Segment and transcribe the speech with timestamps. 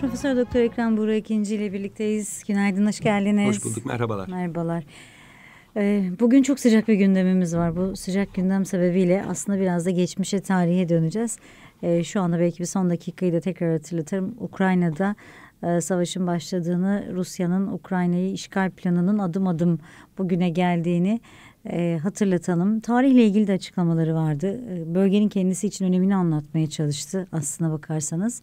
[0.00, 2.42] Profesör Doktor Ekrem Buğra ikinci ile birlikteyiz.
[2.48, 3.48] Günaydın, hoş geldiniz.
[3.48, 4.28] Hoş bulduk, merhabalar.
[4.28, 4.84] Merhabalar.
[5.76, 7.76] Ee, bugün çok sıcak bir gündemimiz var.
[7.76, 11.38] Bu sıcak gündem sebebiyle aslında biraz da geçmişe, tarihe döneceğiz.
[11.82, 14.34] Ee, şu anda belki bir son dakikayı da tekrar hatırlatırım.
[14.40, 15.16] Ukrayna'da
[15.62, 19.78] e, savaşın başladığını, Rusya'nın Ukrayna'yı işgal planının adım adım
[20.18, 21.20] bugüne geldiğini
[21.70, 22.80] e, hatırlatalım.
[22.80, 24.60] Tarihle ilgili de açıklamaları vardı.
[24.70, 28.42] E, bölgenin kendisi için önemini anlatmaya çalıştı aslına bakarsanız.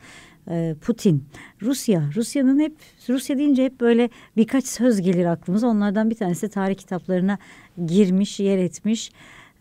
[0.50, 1.24] E, Putin,
[1.62, 2.76] Rusya, Rusya'nın hep
[3.10, 5.68] Rusya deyince hep böyle birkaç söz gelir aklımıza.
[5.68, 7.38] Onlardan bir tanesi tarih kitaplarına
[7.86, 9.12] girmiş, yer etmiş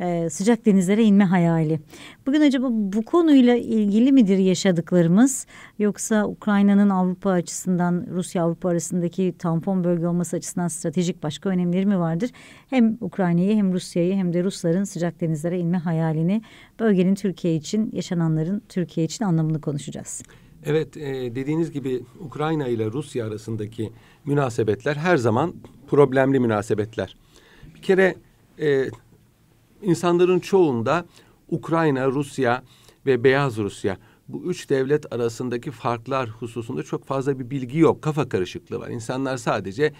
[0.01, 1.81] e, sıcak denizlere inme hayali.
[2.27, 5.47] Bugün acaba bu konuyla ilgili midir yaşadıklarımız
[5.79, 11.99] yoksa Ukrayna'nın Avrupa açısından Rusya Avrupa arasındaki tampon bölge olması açısından stratejik başka önemleri mi
[11.99, 12.31] vardır?
[12.71, 16.43] Hem Ukrayna'yı hem Rusya'yı hem de Rusların sıcak denizlere inme hayalini
[16.81, 20.23] bölgenin Türkiye için yaşananların Türkiye için anlamını konuşacağız.
[20.67, 23.93] Evet e, dediğiniz gibi Ukrayna ile Rusya arasındaki
[24.25, 25.55] münasebetler her zaman
[25.89, 27.17] problemli münasebetler.
[27.75, 28.15] Bir kere
[28.61, 28.89] e,
[29.83, 31.05] insanların çoğunda
[31.49, 32.63] Ukrayna, Rusya
[33.07, 33.99] ve Beyaz Rusya
[34.29, 38.03] bu üç devlet arasındaki farklar hususunda çok fazla bir bilgi yok.
[38.03, 38.89] Kafa karışıklığı var.
[38.89, 39.93] İnsanlar sadece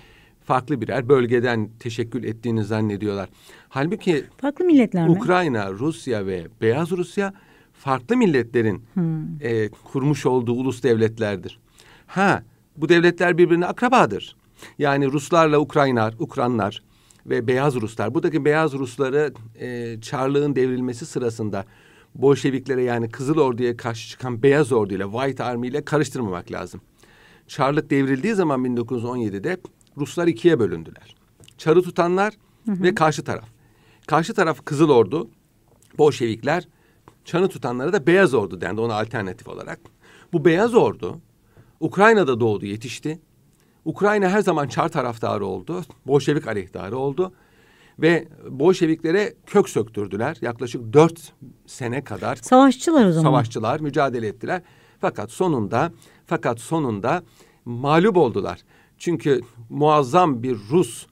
[0.45, 3.29] farklı birer bölgeden teşekkül ettiğini zannediyorlar.
[3.69, 5.11] Halbuki farklı milletler mi?
[5.11, 7.35] Ukrayna, Rusya ve Beyaz Rusya
[7.75, 9.23] farklı milletlerin hmm.
[9.41, 11.59] e, kurmuş olduğu ulus devletlerdir.
[12.07, 12.43] Ha,
[12.77, 14.37] bu devletler birbirine akrabadır.
[14.79, 16.83] Yani Ruslarla Ukraynar, Ukranlar
[17.27, 18.15] ve Beyaz Ruslar.
[18.15, 21.65] Buradaki Beyaz Rusları e, Çarlığın devrilmesi sırasında
[22.15, 26.81] Bolşeviklere yani Kızıl Ordu'ya karşı çıkan Beyaz Ordu ile White Army ile karıştırmamak lazım.
[27.49, 29.57] Çarlık devrildiği zaman 1917'de
[29.97, 31.17] Ruslar ikiye bölündüler.
[31.59, 32.83] Çarı tutanlar hı hı.
[32.83, 33.45] ve karşı taraf.
[34.07, 35.29] Karşı taraf Kızıl Ordu,
[35.99, 36.69] Bolşevikler,
[37.25, 39.81] çanı tutanlara da Beyaz Ordu dendi ona alternatif olarak.
[40.33, 41.21] Bu Beyaz Ordu
[41.81, 43.21] Ukrayna'da doğdu, yetişti.
[43.85, 45.83] Ukrayna her zaman Çar taraftarı oldu.
[46.07, 47.33] Bolşevik aleyhtarı oldu.
[47.99, 50.37] Ve Bolşeviklere kök söktürdüler.
[50.41, 51.33] Yaklaşık dört
[51.67, 52.37] sene kadar.
[52.37, 53.31] Savaşçılar o zaman.
[53.31, 54.63] Savaşçılar mücadele ettiler.
[55.01, 55.93] Fakat sonunda
[56.27, 57.23] fakat sonunda
[57.65, 58.61] mağlup oldular.
[58.99, 59.41] Çünkü
[59.71, 61.07] muazzam bir Rus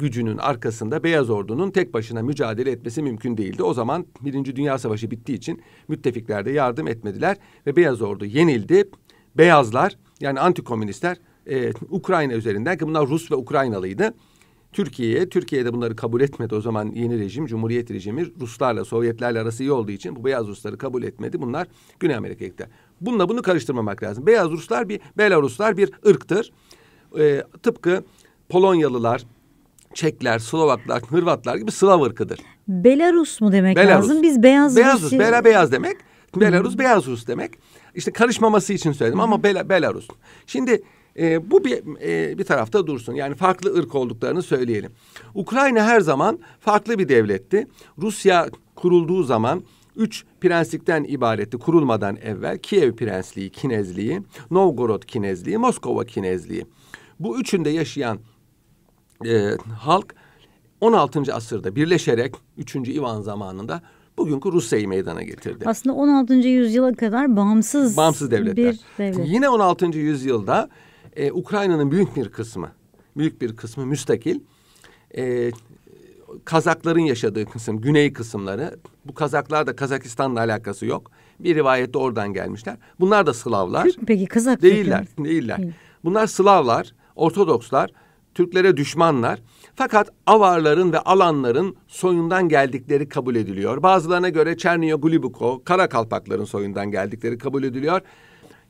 [0.00, 3.62] gücünün arkasında Beyaz Ordu'nun tek başına mücadele etmesi mümkün değildi.
[3.62, 8.84] O zaman Birinci Dünya Savaşı bittiği için müttefikler de yardım etmediler ve Beyaz Ordu yenildi.
[9.34, 11.16] Beyazlar yani antikomünistler
[11.46, 14.14] e, Ukrayna üzerinden ki bunlar Rus ve Ukraynalıydı.
[14.72, 16.54] Türkiye'ye, Türkiye'de bunları kabul etmedi.
[16.54, 20.78] O zaman yeni rejim, Cumhuriyet rejimi Ruslarla, Sovyetlerle arası iyi olduğu için bu beyaz Rusları
[20.78, 21.40] kabul etmedi.
[21.42, 21.68] Bunlar
[22.00, 22.68] Güney Amerika'ya gitti.
[23.00, 24.26] Bununla bunu karıştırmamak lazım.
[24.26, 26.52] Beyaz Ruslar bir, Belaruslar bir ırktır.
[27.18, 28.04] Ee, tıpkı
[28.48, 29.24] Polonyalılar,
[29.94, 32.40] Çekler, Slovaklar, Hırvatlar gibi Slav ırkıdır.
[32.68, 34.04] Belarus mu demek Belarus.
[34.04, 34.22] lazım?
[34.22, 35.96] Biz beyaz Beyaz Rus, Bela beyaz demek.
[36.36, 37.50] Belarus, beyaz Rus demek.
[37.94, 39.22] İşte karışmaması için söyledim Hı.
[39.22, 40.08] ama Bela, Belarus.
[40.46, 40.82] Şimdi
[41.18, 43.14] e, bu bir e, bir tarafta dursun.
[43.14, 44.92] Yani farklı ırk olduklarını söyleyelim.
[45.34, 47.66] Ukrayna her zaman farklı bir devletti.
[47.98, 49.62] Rusya kurulduğu zaman
[49.96, 52.58] üç prenslikten ibaretti kurulmadan evvel.
[52.58, 56.66] Kiev Prensliği, Kinezliği, Novgorod Kinezliği, Moskova Kinezliği.
[57.20, 58.18] Bu üçünde yaşayan
[59.26, 60.14] e, halk
[60.80, 61.34] 16.
[61.34, 62.76] asırda birleşerek 3.
[62.76, 63.82] Ivan zamanında
[64.18, 65.64] bugünkü Rusya'yı meydana getirdi.
[65.66, 66.34] Aslında 16.
[66.34, 68.72] yüzyıla kadar bağımsız, bağımsız devletler.
[68.72, 69.28] bir devlet.
[69.28, 69.86] Yine 16.
[69.86, 70.68] yüzyılda
[71.16, 72.72] e, Ukrayna'nın büyük bir kısmı,
[73.16, 74.40] büyük bir kısmı müstakil.
[75.16, 75.50] E,
[76.44, 78.78] Kazakların yaşadığı kısım, güney kısımları.
[79.04, 81.10] Bu Kazaklar da Kazakistan'la alakası yok.
[81.40, 82.76] Bir rivayette oradan gelmişler.
[83.00, 83.84] Bunlar da Slavlar.
[83.84, 85.60] Türk peki Kazak Değiller, değiller.
[86.04, 87.90] Bunlar Slavlar, Ortodokslar,
[88.40, 89.38] Türklere düşmanlar.
[89.74, 93.82] Fakat avarların ve alanların soyundan geldikleri kabul ediliyor.
[93.82, 98.00] Bazılarına göre Çerniyo Gulibukho, Kara Kalpakların soyundan geldikleri kabul ediliyor.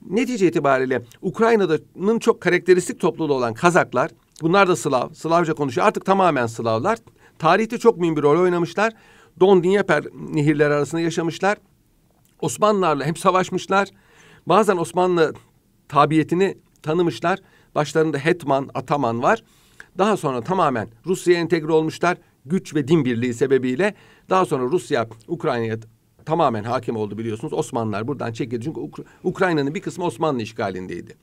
[0.07, 4.11] Netice itibariyle Ukrayna'nın çok karakteristik topluluğu olan Kazaklar,
[4.43, 5.87] bunlar da Slav, Slavca konuşuyor.
[5.87, 6.99] Artık tamamen Slavlar.
[7.39, 8.93] Tarihte çok mühim bir rol oynamışlar.
[9.41, 11.59] Don Dnieper nehirleri arasında yaşamışlar.
[12.41, 13.89] Osmanlılarla hem savaşmışlar.
[14.47, 15.35] Bazen Osmanlı
[15.89, 17.39] tabiyetini tanımışlar.
[17.75, 19.43] Başlarında hetman, ataman var.
[19.99, 22.19] Daha sonra tamamen Rusya'ya entegre olmuşlar.
[22.47, 23.95] Güç ve din birliği sebebiyle.
[24.31, 25.79] Daha sonra Rusya Ukrayna'ya
[26.25, 27.53] tamamen hakim oldu biliyorsunuz.
[27.53, 28.65] Osmanlılar buradan çekildi.
[28.65, 31.17] Çünkü Uk Ukrayna'nın bir kısmı Osmanlı işgalindeydi.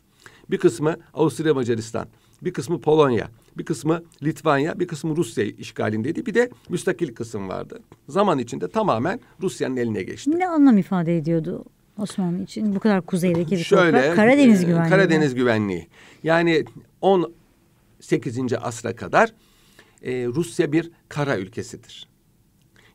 [0.52, 2.08] Bir kısmı Avusturya Macaristan,
[2.42, 3.28] bir kısmı Polonya,
[3.58, 6.26] bir kısmı Litvanya, bir kısmı Rusya işgalindeydi.
[6.26, 7.80] Bir de müstakil kısım vardı.
[8.10, 10.40] Zaman içinde tamamen Rusya'nın eline geçti.
[10.40, 11.66] Ne anlam ifade ediyordu
[11.98, 14.16] Osmanlı için bu kadar kuzeydeki bir Şöyle, toprak?
[14.16, 14.90] Karadeniz e, güvenliği.
[14.90, 15.88] Karadeniz güvenliği.
[16.24, 16.66] Yani
[18.00, 18.54] 18.
[18.54, 19.34] asra kadar
[20.02, 22.08] e, Rusya bir kara ülkesidir.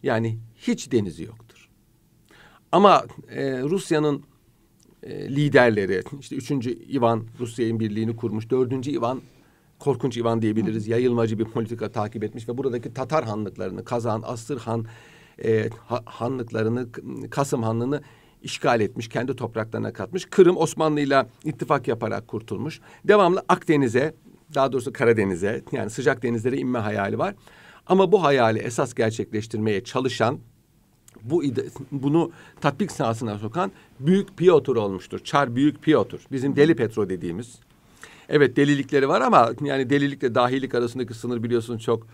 [0.02, 1.68] Yani hiç denizi yoktur.
[2.72, 4.22] Ama e, Rusya'nın
[5.02, 9.22] e, liderleri, işte üçüncü Ivan Rusya'nın birliğini kurmuş, dördüncü Ivan
[9.78, 10.88] korkunç Ivan diyebiliriz.
[10.88, 14.86] Yayılmacı bir politika takip etmiş ve buradaki Tatar hanlıklarını, Kazan, Astırhan
[15.44, 16.88] e, ha, hanlıklarını,
[17.30, 18.02] Kasım Hanlığı'nı
[18.42, 20.24] işgal etmiş, kendi topraklarına katmış.
[20.24, 22.80] Kırım Osmanlı'yla ittifak yaparak kurtulmuş.
[23.04, 24.14] Devamlı Akdeniz'e,
[24.54, 27.34] daha doğrusu Karadeniz'e yani sıcak denizlere inme hayali var.
[27.86, 30.38] Ama bu hayali esas gerçekleştirmeye çalışan
[31.22, 31.42] bu
[31.92, 35.18] bunu tatbik sahasına sokan Büyük Piotr olmuştur.
[35.18, 36.16] Çar Büyük Piotr.
[36.32, 37.58] Bizim Deli Petro dediğimiz.
[38.28, 42.06] Evet delilikleri var ama yani delilikle dahilik arasındaki sınır biliyorsun çok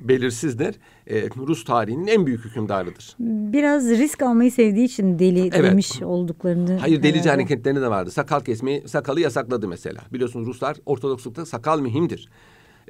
[0.00, 0.74] belirsizdir.
[1.06, 3.16] Ee, Rus tarihinin en büyük hükümdarıdır.
[3.18, 5.70] Biraz risk almayı sevdiği için deli evet.
[5.70, 6.78] demiş olduklarını.
[6.78, 8.10] Hayır delici hareketlerinde de vardı.
[8.10, 10.00] Sakal kesmeyi, sakalı yasakladı mesela.
[10.12, 12.28] Biliyorsunuz Ruslar Ortodokslukta sakal mühimdir.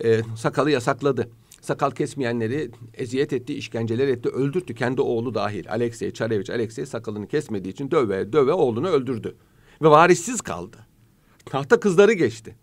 [0.04, 1.28] Ee, sakalı yasakladı
[1.60, 4.74] sakal kesmeyenleri eziyet etti, işkenceler etti, öldürttü.
[4.74, 5.70] Kendi oğlu dahil.
[5.70, 9.36] Alexey Çarevich Alexey sakalını kesmediği için döve döve oğlunu öldürdü.
[9.82, 10.76] Ve varissiz kaldı.
[11.44, 12.56] Tahta kızları geçti.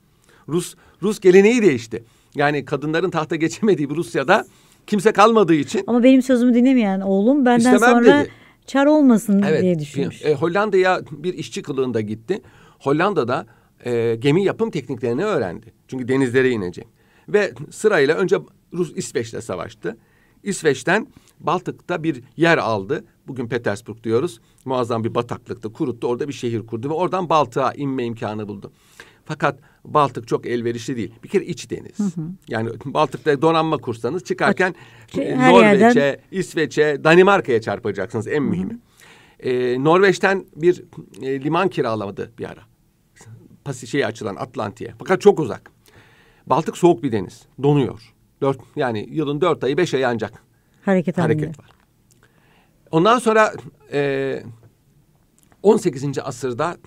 [0.49, 2.03] Rus Rus geleneği değişti.
[2.35, 4.45] Yani kadınların tahta geçemediği bir Rusya'da
[4.87, 5.83] kimse kalmadığı için.
[5.87, 8.31] Ama benim sözümü dinlemeyen oğlum benden sonra dedi.
[8.65, 10.25] çar olmasın evet, diye düşünmüş.
[10.25, 12.41] E, Hollanda'ya bir işçi kılığında gitti.
[12.79, 13.45] Hollanda'da
[13.85, 15.73] e, gemi yapım tekniklerini öğrendi.
[15.87, 16.87] Çünkü denizlere inecek.
[17.29, 18.37] Ve sırayla önce
[18.73, 19.97] Rus İsveç'le savaştı.
[20.43, 21.07] İsveç'ten
[21.39, 23.05] Baltık'ta bir yer aldı.
[23.27, 24.39] Bugün Petersburg diyoruz.
[24.65, 26.07] Muazzam bir bataklıkta kuruttu.
[26.07, 28.71] Orada bir şehir kurdu ve oradan Baltık'a inme imkanı buldu.
[29.25, 31.13] Fakat Baltık çok elverişli değil.
[31.23, 31.99] Bir kere iç deniz.
[31.99, 32.27] Hı hı.
[32.47, 34.75] Yani Baltık'ta donanma kursanız çıkarken
[35.07, 36.17] şey, Norveç'e, yerden...
[36.31, 38.73] İsveç'e, Danimarka'ya çarpacaksınız en mühimi.
[38.73, 39.49] Hı hı.
[39.49, 40.83] Ee, Norveç'ten bir
[41.21, 42.61] e, liman kiralamadı bir ara.
[43.65, 44.93] Pasi şeyi açılan Atlantik'e.
[44.99, 45.71] Fakat çok uzak.
[46.47, 47.41] Baltık soğuk bir deniz.
[47.63, 48.13] Donuyor.
[48.41, 50.43] Dört, yani yılın dört ayı beş ayı ancak
[50.85, 51.69] hareket, hareket var.
[52.91, 53.53] Ondan sonra
[53.91, 54.43] e,
[55.63, 56.19] 18.
[56.19, 56.77] asırda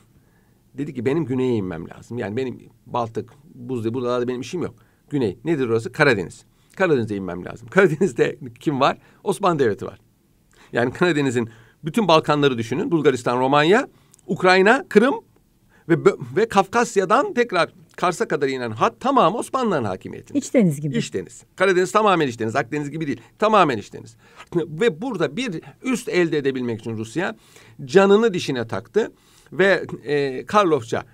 [0.79, 2.19] dedi ki benim güneye inmem lazım.
[2.19, 4.75] Yani benim Baltık, Buzlu buralarda benim işim yok.
[5.11, 5.93] Güney nedir orası?
[5.93, 6.45] Karadeniz.
[6.77, 7.69] Karadeniz'e inmem lazım.
[7.71, 8.99] Karadeniz'de kim var?
[9.25, 10.01] Osmanlı Devleti var.
[10.73, 11.49] Yani Karadeniz'in
[11.85, 12.91] bütün Balkanları düşünün.
[12.91, 13.89] Bulgaristan, Romanya,
[14.27, 15.15] Ukrayna, Kırım
[15.89, 15.97] ve
[16.37, 20.39] ve Kafkasya'dan tekrar Kars'a kadar inen hat tamamı Osmanlıların hakimiyetinde.
[20.39, 20.97] İç deniz gibi.
[20.97, 21.45] İç deniz.
[21.57, 22.57] Karadeniz tamamen iç deniz.
[22.57, 23.21] Akdeniz gibi değil.
[23.39, 24.17] Tamamen iç deniz.
[24.57, 27.37] Ve burada bir üst elde edebilmek için Rusya
[27.85, 29.13] canını dişine taktı
[29.53, 31.05] ve e, Karlofça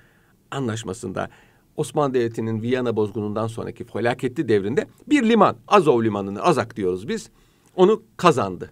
[0.51, 1.29] anlaşmasında
[1.77, 7.31] Osmanlı Devleti'nin Viyana bozgunundan sonraki felaketli devrinde bir liman, Azov limanını, Azak diyoruz biz,
[7.77, 8.71] onu kazandı.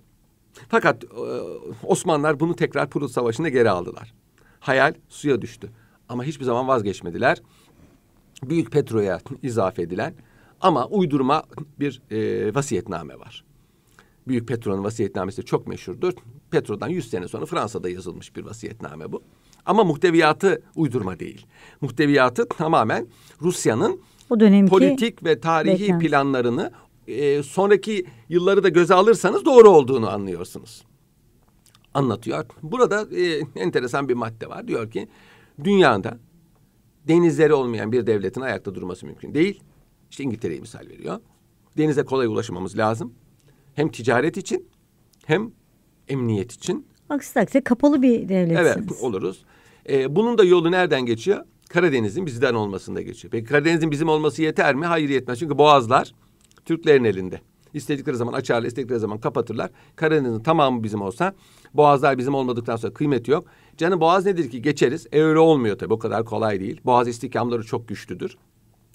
[0.69, 1.09] Fakat e,
[1.87, 4.15] Osmanlılar bunu tekrar Prut Savaşı'nda geri aldılar.
[4.61, 5.71] Hayal suya düştü.
[6.09, 7.43] Ama hiçbir zaman vazgeçmediler.
[8.43, 10.15] Büyük Petro'ya izafe edilen
[10.61, 11.43] ama uydurma
[11.81, 13.45] bir e, vasiyetname var.
[14.29, 16.13] Büyük Petro'nun vasiyetnamesi çok meşhurdur.
[16.51, 19.23] Petro'dan yüz sene sonra Fransa'da yazılmış bir vasiyetname bu.
[19.71, 21.47] Ama muhteviyatı uydurma değil.
[21.81, 23.07] Muhteviyatı tamamen
[23.43, 24.01] Rusya'nın
[24.31, 26.07] o dönemki politik ve tarihi beklenti.
[26.07, 26.73] planlarını
[27.07, 30.85] e, sonraki yılları da göze alırsanız doğru olduğunu anlıyorsunuz.
[31.95, 32.45] Anlatıyor.
[32.63, 34.69] Burada e, enteresan bir madde var.
[34.69, 35.09] Diyor ki
[35.65, 36.19] dünyada
[37.09, 39.61] denizleri olmayan bir devletin ayakta durması mümkün değil.
[40.11, 41.19] İşte İngiltere'yi misal veriyor.
[41.79, 43.15] Denize kolay ulaşmamız lazım.
[43.75, 44.69] Hem ticaret için
[45.27, 45.51] hem
[46.09, 46.87] emniyet için.
[47.09, 48.77] Aksi takdirde kapalı bir devletsiniz.
[48.77, 49.45] Evet oluruz.
[49.91, 51.45] Ee, bunun da yolu nereden geçiyor?
[51.69, 53.33] Karadeniz'in bizden olmasında geçiyor.
[53.33, 54.87] Peki Karadeniz'in bizim olması yeter mi?
[54.87, 55.39] Hayır yetmez.
[55.39, 56.15] Çünkü boğazlar
[56.65, 57.41] Türklerin elinde.
[57.75, 59.71] İstedikleri zaman açarlar, istedikleri zaman kapatırlar.
[59.97, 61.35] Karadeniz'in tamamı bizim olsa
[61.75, 63.45] boğazlar bizim olmadıktan sonra kıymeti yok.
[63.77, 65.07] Canım boğaz nedir ki geçeriz.
[65.13, 66.81] E öyle olmuyor tabii o kadar kolay değil.
[66.85, 68.37] Boğaz istikamları çok güçlüdür.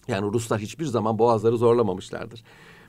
[0.07, 2.43] Yani Ruslar hiçbir zaman boğazları zorlamamışlardır.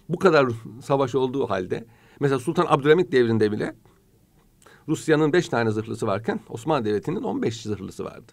[0.08, 0.48] Bu kadar
[0.82, 1.84] savaş olduğu halde
[2.20, 3.75] mesela Sultan Abdülhamit devrinde bile
[4.88, 8.33] Rusya'nın beş tane zırhlısı varken Osmanlı Devleti'nin on beş zırhlısı vardı.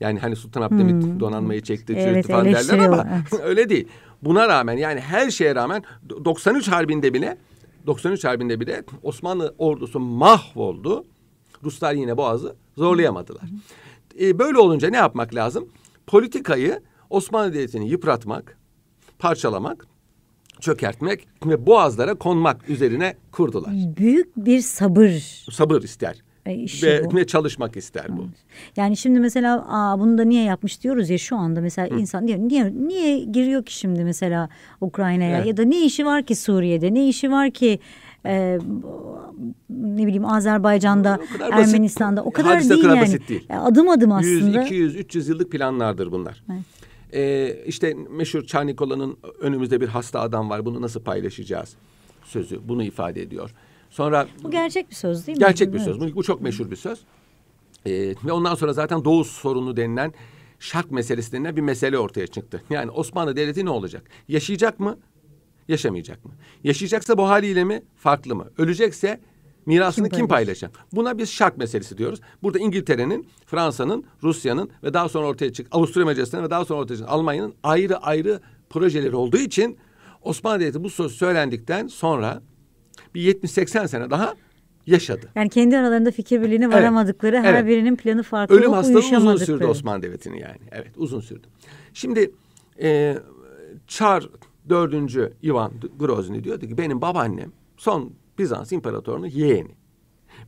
[0.00, 1.20] Yani hani Sultan Abdülhamit hmm.
[1.20, 3.44] donanmayı çekti, evet, falan derler ama evet.
[3.44, 3.88] öyle değil.
[4.22, 5.82] Buna rağmen yani her şeye rağmen
[6.24, 7.38] 93 harbinde bile
[7.86, 11.04] 93 harbinde bile Osmanlı ordusu mahvoldu.
[11.64, 13.42] Ruslar yine Boğaz'ı zorlayamadılar.
[14.20, 15.68] Ee, böyle olunca ne yapmak lazım?
[16.06, 16.80] Politikayı
[17.10, 18.58] Osmanlı Devleti'ni yıpratmak,
[19.18, 19.86] parçalamak,
[20.62, 23.72] çökertmek ve boğazlara konmak üzerine kurdular.
[23.96, 25.44] Büyük bir sabır.
[25.50, 26.16] Sabır ister.
[26.46, 28.26] E, ve, ve çalışmak ister bu.
[28.76, 31.98] Yani şimdi mesela aa, bunu da niye yapmış diyoruz ya şu anda mesela Hı.
[31.98, 34.48] insan diyor niye niye giriyor ki şimdi mesela
[34.80, 35.46] Ukrayna'ya evet.
[35.46, 37.78] ya da ne işi var ki Suriye'de ne işi var ki
[38.26, 38.58] e,
[39.70, 43.02] ne bileyim Azerbaycan'da, o Ermenistan'da basit, o kadar değil kadar yani.
[43.02, 43.46] Basit değil.
[43.50, 44.60] Adım adım aslında.
[44.60, 46.44] 100, 200, 300 yıllık planlardır bunlar.
[46.52, 46.62] Evet.
[47.14, 51.76] Ee, işte meşhur Çarnikola'nın önümüzde bir hasta adam var bunu nasıl paylaşacağız
[52.24, 53.50] sözü bunu ifade ediyor.
[53.90, 55.40] Sonra bu gerçek bir söz değil mi?
[55.40, 55.84] Gerçek bir evet.
[55.84, 56.00] söz.
[56.00, 57.00] Bu, bu çok meşhur bir söz.
[57.86, 60.12] E, ve ondan sonra zaten Doğu sorunu denilen
[60.58, 62.62] şark meselesi denilen bir mesele ortaya çıktı.
[62.70, 64.02] Yani Osmanlı Devleti ne olacak?
[64.28, 64.98] Yaşayacak mı?
[65.68, 66.32] Yaşamayacak mı?
[66.64, 67.82] Yaşayacaksa bu haliyle mi?
[67.96, 68.50] Farklı mı?
[68.58, 69.20] Ölecekse
[69.66, 70.70] mirasını kim, kim paylaşacak?
[70.92, 72.20] Buna biz şark meselesi diyoruz.
[72.42, 76.96] Burada İngiltere'nin, Fransa'nın, Rusya'nın ve daha sonra ortaya çık Avusturya Macaristan'ın ve daha sonra ortaya
[76.96, 78.40] çıkan Almanya'nın ayrı ayrı
[78.70, 79.78] projeleri olduğu için
[80.22, 82.42] Osmanlı Devleti bu söz söylendikten sonra
[83.14, 84.34] bir 70-80 sene daha
[84.86, 85.28] yaşadı.
[85.34, 87.46] Yani kendi aralarında fikir birliğine varamadıkları, evet.
[87.46, 87.66] her evet.
[87.66, 90.58] birinin planı farklı Ölüm hastalığı uzun sürdü Osmanlı Devleti'nin yani.
[90.72, 91.46] Evet uzun sürdü.
[91.94, 92.30] Şimdi
[92.82, 93.18] e,
[93.86, 94.28] Çar
[94.68, 98.12] dördüncü Ivan Grozny diyordu ki benim babaannem son
[98.42, 99.70] Bizans imparatorunun yeğeni.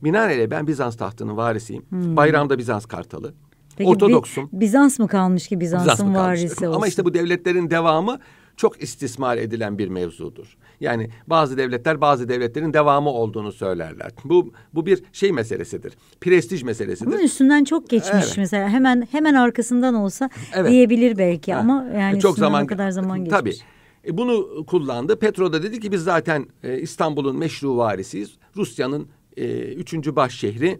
[0.03, 1.85] Binaenaleyh ben Bizans tahtının varisiyim.
[1.89, 2.15] Hmm.
[2.15, 3.33] Bayramda Bizans kartalı.
[3.77, 4.49] Peki, Ortodoksum.
[4.53, 6.77] Bizans mı kalmış ki Bizans'ın Bizans varisi olsun?
[6.77, 8.19] Ama işte bu devletlerin devamı
[8.57, 10.57] çok istismar edilen bir mevzudur.
[10.79, 14.11] Yani bazı devletler bazı devletlerin devamı olduğunu söylerler.
[14.23, 15.93] Bu bu bir şey meselesidir.
[16.21, 17.11] Prestij meselesidir.
[17.11, 18.33] Bunun üstünden çok geçmiş evet.
[18.37, 18.69] mesela.
[18.69, 20.71] Hemen hemen arkasından olsa evet.
[20.71, 21.59] diyebilir belki ha.
[21.59, 23.39] ama yani çok zaman kadar zaman geçmiş.
[23.39, 23.55] Tabii.
[24.05, 25.19] E, bunu kullandı.
[25.19, 28.37] Petro da dedi ki biz zaten e, İstanbul'un meşru varisiyiz.
[28.55, 29.07] Rusya'nın
[29.37, 30.79] e, üçüncü baş şehri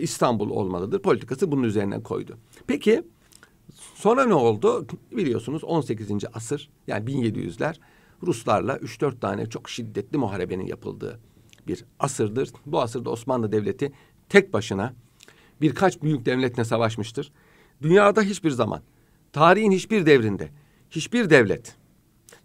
[0.00, 1.02] İstanbul olmalıdır.
[1.02, 2.38] Politikası bunun üzerine koydu.
[2.66, 3.02] Peki
[3.94, 4.86] Sonra ne oldu?
[5.12, 6.10] Biliyorsunuz 18.
[6.34, 7.76] asır yani 1700'ler
[8.22, 11.20] Ruslarla 3-4 tane çok şiddetli muharebenin yapıldığı
[11.66, 12.50] bir asırdır.
[12.66, 13.92] Bu asırda Osmanlı Devleti
[14.28, 14.94] tek başına
[15.60, 17.32] birkaç büyük devletle savaşmıştır.
[17.82, 18.82] Dünyada hiçbir zaman,
[19.32, 20.50] tarihin hiçbir devrinde,
[20.90, 21.76] hiçbir devlet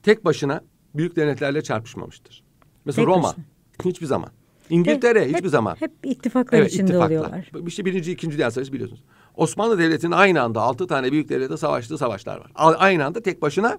[0.07, 0.61] tek başına
[0.95, 2.43] büyük devletlerle çarpışmamıştır.
[2.85, 3.43] Mesela tek Roma başına.
[3.85, 4.29] hiçbir zaman.
[4.69, 5.75] İngiltere hep, hiçbir zaman.
[5.75, 7.07] Hep ittifaklar evet, içinde ittifaklar.
[7.07, 7.51] oluyorlar.
[7.67, 9.03] İşte birinci, ikinci Dünya Savaşı biliyorsunuz.
[9.35, 12.51] Osmanlı Devleti'nin aynı anda altı tane büyük devlete savaştığı savaşlar var.
[12.55, 13.77] Aynı anda tek başına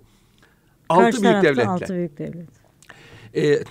[0.88, 1.68] altı Karşı büyük devletle.
[1.68, 2.48] Altı büyük devlet.
[3.36, 3.64] Ee,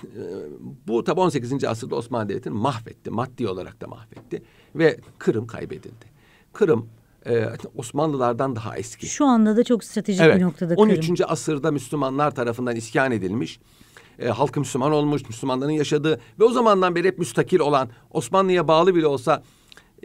[0.86, 1.64] bu tabi 18.
[1.64, 3.10] asırda Osmanlı Devleti'ni mahvetti.
[3.10, 4.42] Maddi olarak da mahvetti.
[4.74, 6.06] Ve Kırım kaybedildi.
[6.52, 6.88] Kırım
[7.28, 9.06] e, Osmanlılardan daha eski.
[9.06, 10.90] Şu anda da çok stratejik evet, bir noktada Kırım.
[10.90, 11.20] 13.
[11.26, 13.60] asırda Müslümanlar tarafından iskan edilmiş.
[14.18, 18.94] E, halkı Müslüman olmuş, Müslümanların yaşadığı ve o zamandan beri hep müstakil olan Osmanlı'ya bağlı
[18.94, 19.42] bile olsa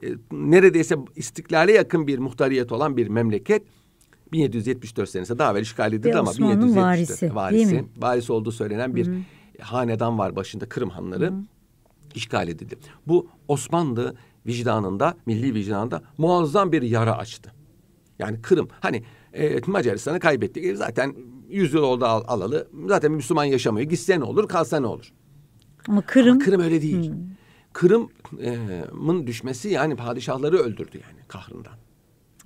[0.04, 3.64] e, neredeyse istiklale yakın bir muhtariyet olan bir memleket
[4.32, 7.88] 1774 senesinde daha evvel işgal edildi ama Osmanlı'nın 1774 varisi, varisi, değil mi?
[7.98, 9.16] varisi olduğu söylenen bir Hı-hı.
[9.62, 11.44] hanedan var başında Kırım hanları Hı-hı.
[12.16, 12.78] işgal edildi.
[13.08, 14.16] Bu Osmanlı
[14.46, 17.52] vicdanında, milli vicdanında muazzam bir yara açtı.
[18.20, 20.66] Yani Kırım hani e, Macaristan'ı kaybettik.
[20.66, 21.16] E, zaten
[21.50, 22.68] yüz yıl oldu al, alalı.
[22.88, 23.90] Zaten Müslüman yaşamıyor.
[23.90, 25.14] Gitse ne olur, kalsa ne olur?
[25.88, 26.32] Ama Kırım...
[26.32, 27.12] Ama Kırım öyle değil.
[27.12, 27.18] Hmm.
[27.74, 31.74] Kırım'ın düşmesi yani padişahları öldürdü yani kahrından.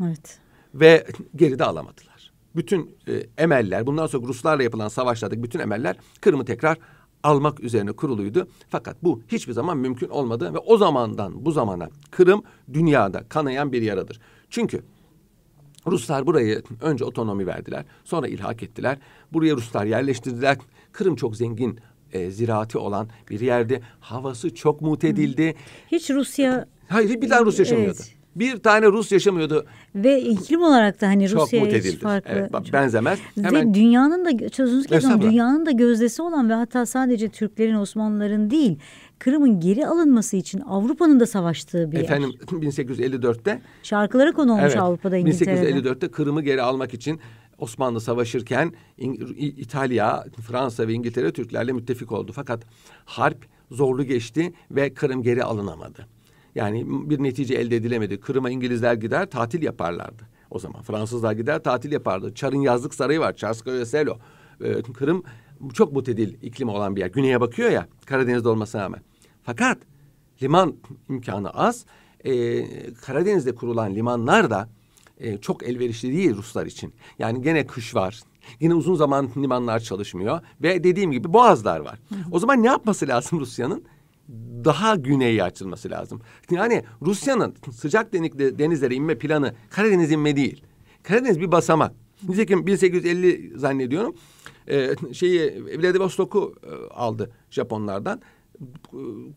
[0.03, 0.39] Evet.
[0.73, 2.33] Ve geri de alamadılar.
[2.55, 6.77] Bütün e, emeller, bundan sonra Ruslarla yapılan savaşlardaki bütün emeller Kırım'ı tekrar
[7.23, 8.47] almak üzerine kuruluydu.
[8.69, 12.43] Fakat bu hiçbir zaman mümkün olmadı ve o zamandan bu zamana Kırım
[12.73, 14.19] dünyada kanayan bir yaradır.
[14.49, 14.83] Çünkü
[15.87, 18.97] Ruslar burayı önce otonomi verdiler, sonra ilhak ettiler.
[19.33, 20.57] Buraya Ruslar yerleştirdiler.
[20.91, 21.79] Kırım çok zengin
[22.13, 25.55] e, ziraati olan bir yerde havası çok mutedildi.
[25.91, 26.65] Hiç Rusya...
[26.87, 27.97] Hayır bir tane Rus yaşamıyordu.
[27.99, 28.16] Evet.
[28.39, 29.65] Bir tane Rus yaşamıyordu.
[29.95, 32.31] Ve iklim olarak da hani Rusya'ya hiç farklı.
[32.33, 33.19] Evet, benzemez.
[33.41, 33.69] Hemen...
[33.69, 35.21] Ve dünyanın da sözünüzü kesiyorum.
[35.21, 38.79] Dünyanın da gözdesi olan ve hatta sadece Türklerin, Osmanlıların değil
[39.19, 42.43] Kırım'ın geri alınması için Avrupa'nın da savaştığı bir Efendim, yer.
[42.43, 45.71] Efendim 1854'te şarkılara konu olmuş evet, Avrupa'da İngiltere'de.
[45.71, 47.19] 1854'te Kırım'ı geri almak için
[47.57, 48.73] Osmanlı savaşırken
[49.37, 52.31] İtalya, Fransa ve İngiltere Türklerle müttefik oldu.
[52.35, 52.63] Fakat
[53.05, 56.16] harp zorlu geçti ve Kırım geri alınamadı.
[56.57, 58.19] Yani bir netice elde edilemedi.
[58.19, 60.23] Kırım'a İngilizler gider tatil yaparlardı.
[60.51, 62.33] O zaman Fransızlar gider tatil yapardı.
[62.33, 63.35] Çar'ın yazlık sarayı var.
[63.35, 64.17] Çarskoye Selo.
[64.63, 65.23] Ee, Kırım
[65.73, 67.07] çok mutedil iklim olan bir yer.
[67.07, 69.01] Güneye bakıyor ya Karadeniz'de olmasına rağmen.
[69.43, 69.77] Fakat
[70.43, 70.75] liman
[71.09, 71.85] imkanı az.
[72.25, 74.69] Ee, Karadeniz'de kurulan limanlar da
[75.19, 76.93] e, çok elverişli değil Ruslar için.
[77.19, 78.19] Yani gene kış var.
[78.59, 81.99] Yine uzun zaman limanlar çalışmıyor ve dediğim gibi boğazlar var.
[82.31, 83.83] O zaman ne yapması lazım Rusya'nın?
[84.65, 86.21] Daha güneye açılması lazım.
[86.51, 90.63] Yani Rusya'nın sıcak denizlere inme planı Karadeniz inme değil.
[91.03, 91.93] Karadeniz bir basamak.
[92.27, 94.15] Nitekim 1850 zannediyorum
[94.69, 98.21] e, şeyi Vladivostok'u e, aldı Japonlardan.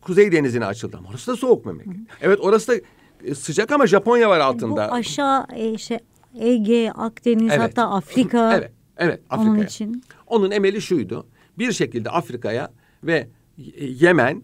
[0.01, 1.93] Kuzey denizine açıldı ama orası da soğuk memleket.
[2.21, 2.75] Evet orası da
[3.23, 4.87] e, sıcak ama Japonya var altında.
[4.89, 5.97] Bu aşağı e, şey,
[6.39, 7.59] Ege, Akdeniz evet.
[7.59, 8.53] hatta Afrika.
[8.57, 9.53] evet, evet Afrika'ya.
[9.53, 10.03] Onun için.
[10.27, 11.27] Onun emeli şuydu.
[11.57, 12.71] Bir şekilde Afrika'ya
[13.03, 13.27] ve
[13.77, 14.43] Yemen,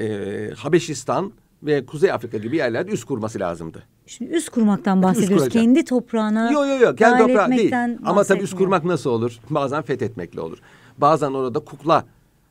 [0.00, 3.82] e, Habeşistan ve Kuzey Afrika gibi yerlerde üst kurması lazımdı.
[4.06, 5.46] Şimdi üst kurmaktan bahsediyoruz.
[5.46, 6.98] Üst Kendi toprağına Yok yok yok.
[6.98, 7.72] Kendi toprağı değil.
[8.04, 9.38] Ama tabii üst kurmak nasıl olur?
[9.50, 10.58] Bazen fethetmekle olur.
[10.98, 12.04] Bazen orada kukla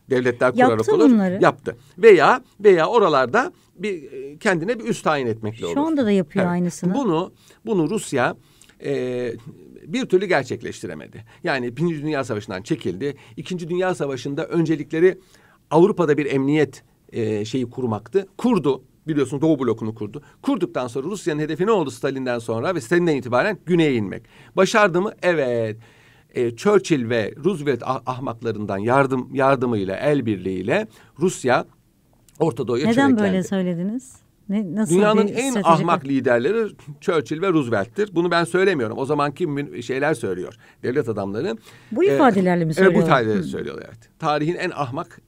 [0.09, 1.09] devletler kurarak Yaptı olur.
[1.09, 1.39] bunları.
[1.41, 1.75] Yaptı.
[1.97, 5.73] Veya veya oralarda bir e, kendine bir üst tayin etmekle olur.
[5.73, 6.93] Şu anda da yapıyor aynısını.
[6.93, 7.31] Bunu
[7.65, 8.35] bunu Rusya
[8.85, 9.33] e,
[9.87, 11.23] bir türlü gerçekleştiremedi.
[11.43, 13.15] Yani Birinci Dünya Savaşı'ndan çekildi.
[13.37, 15.17] İkinci Dünya Savaşı'nda öncelikleri
[15.71, 18.27] Avrupa'da bir emniyet e, şeyi kurmaktı.
[18.37, 18.83] Kurdu.
[19.07, 20.21] Biliyorsun Doğu blokunu kurdu.
[20.41, 24.23] Kurduktan sonra Rusya'nın hedefi ne oldu Stalin'den sonra ve Stalin'den itibaren güneye inmek.
[24.55, 25.11] Başardı mı?
[25.21, 25.77] Evet.
[26.33, 30.87] E, Churchill ve Roosevelt ah- ahmaklarından yardım yardımıyla, el birliğiyle
[31.19, 31.65] Rusya
[32.39, 34.15] Orta Doğu'ya Neden böyle söylediniz?
[34.49, 36.71] Ne, nasıl Dünyanın en ahmak liderleri
[37.01, 38.15] Churchill ve Roosevelt'tir.
[38.15, 38.97] Bunu ben söylemiyorum.
[38.97, 39.47] O zamanki
[39.83, 40.53] şeyler söylüyor.
[40.83, 41.57] Devlet adamları.
[41.91, 43.07] Bu ifadelerle mi Evet bu söylüyorlar?
[43.07, 44.09] ifadelerle söylüyorlar evet.
[44.19, 45.21] Tarihin en ahmak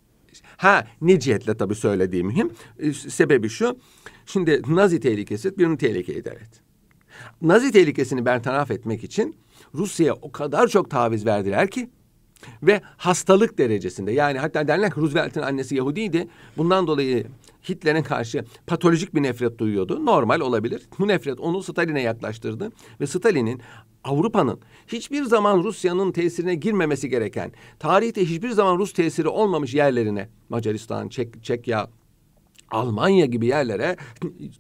[0.58, 2.52] Ha ne cihetle tabii söylediğim mühim.
[2.80, 3.80] Ee, Sebebi şu.
[4.26, 6.62] Şimdi Nazi tehlikesi bir tehlikeydi evet.
[7.42, 9.36] Nazi tehlikesini bertaraf etmek için
[9.74, 11.90] Rusya'ya o kadar çok taviz verdiler ki
[12.64, 16.28] ve hastalık derecesinde yani hatta derler ki Roosevelt'in annesi Yahudiydi.
[16.58, 17.26] Bundan dolayı
[17.70, 20.06] Hitler'e karşı patolojik bir nefret duyuyordu.
[20.06, 20.82] Normal olabilir.
[21.00, 23.62] Bu nefret onu Stalin'e yaklaştırdı ve Stalin'in
[24.04, 31.10] Avrupa'nın hiçbir zaman Rusya'nın tesirine girmemesi gereken, tarihte hiçbir zaman Rus tesiri olmamış yerlerine Macaristan,
[31.10, 31.90] Çek, Çekya,
[32.72, 33.96] Almanya gibi yerlere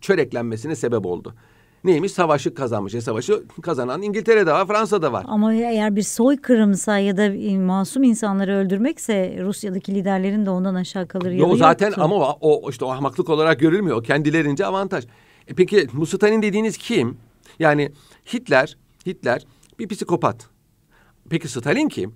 [0.02, 1.36] çöreklenmesine sebep oldu.
[1.84, 2.12] Neymiş?
[2.12, 2.96] Savaşı kazanmış.
[2.96, 5.26] E, savaşı kazanan İngiltere'de var, Fransa'da var.
[5.28, 11.32] Ama eğer bir soykırımsa ya da masum insanları öldürmekse Rusya'daki liderlerin de ondan aşağı kalır
[11.32, 12.02] Yo, zaten yoktu.
[12.04, 13.98] ama o, o işte o ahmaklık olarak görülmüyor.
[13.98, 15.06] O kendilerince avantaj.
[15.48, 17.18] E peki bu Stalin dediğiniz kim?
[17.60, 17.92] Yani
[18.34, 19.46] Hitler, Hitler
[19.80, 20.50] bir psikopat.
[21.30, 22.16] Peki Stalin kim?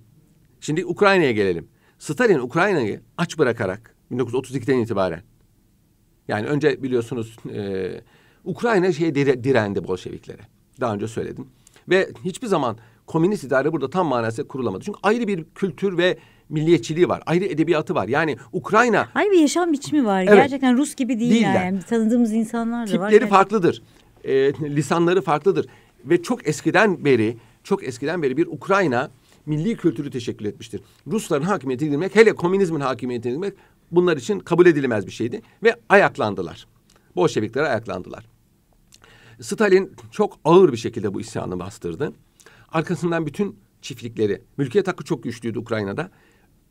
[0.60, 1.68] Şimdi Ukrayna'ya gelelim.
[1.98, 5.22] Stalin Ukrayna'yı aç bırakarak 1932'den itibaren
[6.28, 7.90] yani önce biliyorsunuz e,
[8.44, 10.40] Ukrayna dire- direndi Bolşeviklere.
[10.80, 11.46] Daha önce söyledim.
[11.88, 14.84] Ve hiçbir zaman komünist idare burada tam manasıyla kurulamadı.
[14.84, 17.22] Çünkü ayrı bir kültür ve milliyetçiliği var.
[17.26, 18.08] Ayrı edebiyatı var.
[18.08, 20.22] Yani Ukrayna Hayır bir yaşam biçimi var.
[20.22, 20.34] Evet.
[20.34, 21.34] Gerçekten Rus gibi değiller.
[21.34, 21.64] Değiller.
[21.64, 23.10] Yani tanıdığımız insanlar da var.
[23.10, 23.82] tipleri farklıdır.
[24.24, 25.66] E, lisanları farklıdır.
[26.04, 29.10] Ve çok eskiden beri, çok eskiden beri bir Ukrayna
[29.46, 30.80] milli kültürü teşekkül etmiştir.
[31.06, 33.54] Rusların hakimiyetine girmek, hele komünizmin hakimiyetine girmek
[33.90, 35.42] bunlar için kabul edilemez bir şeydi.
[35.62, 36.66] Ve ayaklandılar.
[37.16, 38.33] Bolşevikler ayaklandılar.
[39.44, 42.12] Stalin çok ağır bir şekilde bu isyanı bastırdı.
[42.72, 46.10] Arkasından bütün çiftlikleri, mülkiyet hakkı çok güçlüydü Ukrayna'da.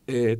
[0.08, 0.36] Ee,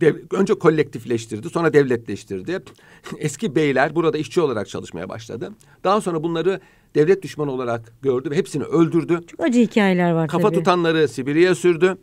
[0.00, 2.62] dev- önce kolektifleştirdi, sonra devletleştirdi.
[3.18, 5.52] Eski beyler burada işçi olarak çalışmaya başladı.
[5.84, 6.60] Daha sonra bunları
[6.94, 9.20] devlet düşmanı olarak gördü ve hepsini öldürdü.
[9.26, 10.58] Çok acı hikayeler var Kafa tabii.
[10.58, 11.98] tutanları Sibirya'ya sürdü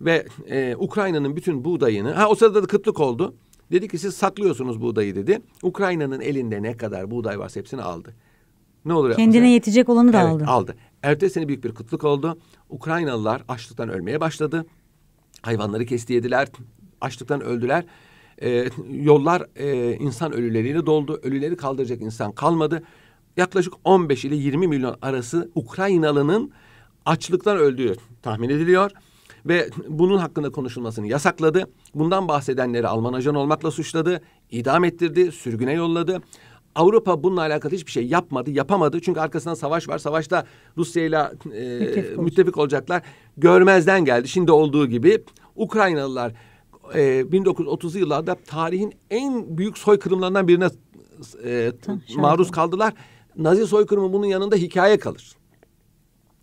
[0.00, 3.34] ve e, Ukrayna'nın bütün buğdayını, ha o sırada da kıtlık oldu.
[3.72, 5.42] Dedi ki siz saklıyorsunuz buğdayı dedi.
[5.62, 8.14] Ukrayna'nın elinde ne kadar buğday varsa hepsini aldı.
[8.84, 9.52] Ne olur Kendine yapması?
[9.52, 10.44] yetecek olanı da Evet, aldı.
[10.46, 10.74] aldı.
[11.02, 12.38] Ertesi sene büyük bir kıtlık oldu.
[12.70, 14.66] Ukraynalılar açlıktan ölmeye başladı.
[15.42, 16.48] Hayvanları kesti yediler.
[17.00, 17.84] Açlıktan öldüler.
[18.42, 21.20] Ee, yollar e, insan ölüleriyle doldu.
[21.22, 22.82] Ölüleri kaldıracak insan kalmadı.
[23.36, 26.52] Yaklaşık 15 ile 20 milyon arası Ukraynalının
[27.06, 28.90] açlıktan öldüğü tahmin ediliyor.
[29.46, 31.64] Ve bunun hakkında konuşulmasını yasakladı.
[31.94, 34.20] Bundan bahsedenleri Alman ajan olmakla suçladı.
[34.50, 36.22] idam ettirdi, sürgüne yolladı.
[36.74, 39.00] Avrupa bununla alakalı hiçbir şey yapmadı, yapamadı.
[39.00, 39.98] Çünkü arkasından savaş var.
[39.98, 42.18] Savaşta Rusya ile Müttefik olacak.
[42.18, 43.02] müttefik olacaklar.
[43.36, 44.28] Görmezden geldi.
[44.28, 45.24] Şimdi olduğu gibi
[45.56, 46.32] Ukraynalılar
[46.94, 50.68] e, 1930'lu yıllarda tarihin en büyük soykırımlarından birine
[51.44, 51.72] e,
[52.16, 52.94] maruz kaldılar.
[53.36, 55.32] Nazi soykırımı bunun yanında hikaye kalır.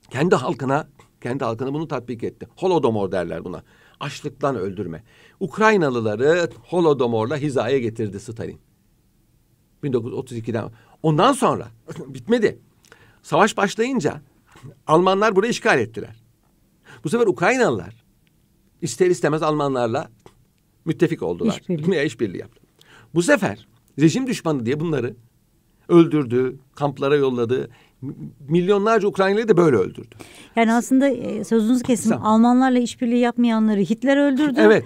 [0.10, 0.88] Kendi halkına,
[1.22, 2.48] kendi halkına bunu tatbik etti.
[2.56, 3.64] Holodomor derler buna.
[4.00, 5.04] Açlıktan öldürme.
[5.40, 8.60] Ukraynalıları Holodomor'la hizaya getirdi Stalin.
[9.84, 10.70] 1932'den.
[11.04, 11.68] Ondan sonra
[12.08, 12.60] bitmedi.
[13.24, 14.22] Savaş başlayınca
[14.88, 16.24] Almanlar burayı işgal ettiler.
[17.04, 18.04] Bu sefer Ukraynalılar
[18.82, 20.10] ister istemez Almanlarla
[20.86, 21.60] müttefik oldular.
[21.62, 22.06] İşbirliği.
[22.06, 22.62] İşbirliği yaptı.
[23.16, 23.68] Bu sefer
[24.00, 25.16] rejim düşmanı diye bunları
[25.90, 27.70] öldürdü, kamplara yolladı.
[28.50, 30.16] Milyonlarca Ukraynalı'yı da böyle öldürdü.
[30.56, 32.28] Yani aslında e, sözünüzü kesin Tamam.
[32.28, 34.60] Almanlarla işbirliği yapmayanları Hitler öldürdü.
[34.60, 34.84] Evet.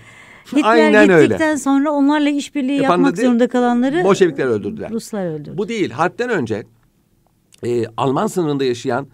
[0.51, 1.58] Hitler Aynen gittikten öyle.
[1.58, 4.91] sonra onlarla işbirliği Yapan yapmak dedi, zorunda kalanları Bolşevikler öldürdüler.
[4.91, 5.58] Ruslar öldürdü.
[5.58, 5.91] Bu değil.
[5.91, 6.63] Harpten önce
[7.65, 9.08] e, Alman sınırında yaşayan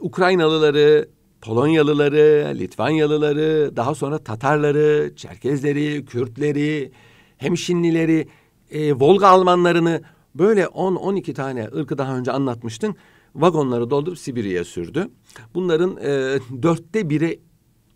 [0.00, 1.08] Ukraynalıları,
[1.40, 6.92] Polonyalıları, Litvanyalıları, daha sonra Tatarları, Çerkezleri, Kürtleri,
[7.38, 8.28] Hemşinlileri,
[8.70, 10.02] e, Volga Almanlarını
[10.34, 12.96] böyle 10-12 tane ırkı daha önce anlatmıştım.
[13.34, 15.08] Vagonları doldurup Sibirya'ya sürdü.
[15.54, 17.40] Bunların e, dörtte biri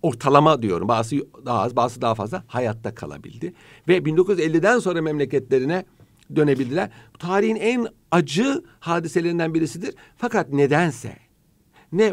[0.02, 0.88] ortalama diyorum.
[0.88, 3.52] Bazı daha az, bazı daha fazla hayatta kalabildi.
[3.88, 5.84] Ve 1950'den sonra memleketlerine
[6.36, 6.90] dönebildiler.
[7.14, 9.94] Bu tarihin en acı hadiselerinden birisidir.
[10.16, 11.16] Fakat nedense
[11.92, 12.12] ne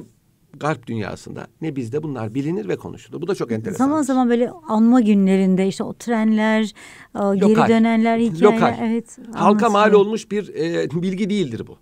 [0.60, 3.22] Garp dünyasında ne bizde bunlar bilinir ve konuşulur.
[3.22, 3.86] Bu da çok enteresan.
[3.86, 6.72] Zaman zaman böyle anma günlerinde işte o trenler,
[7.15, 7.67] o geri Lokal.
[7.69, 8.56] dönenler, hikayeler.
[8.56, 8.76] Lokal.
[8.82, 11.78] Evet, Halka mal olmuş bir e, bilgi değildir bu.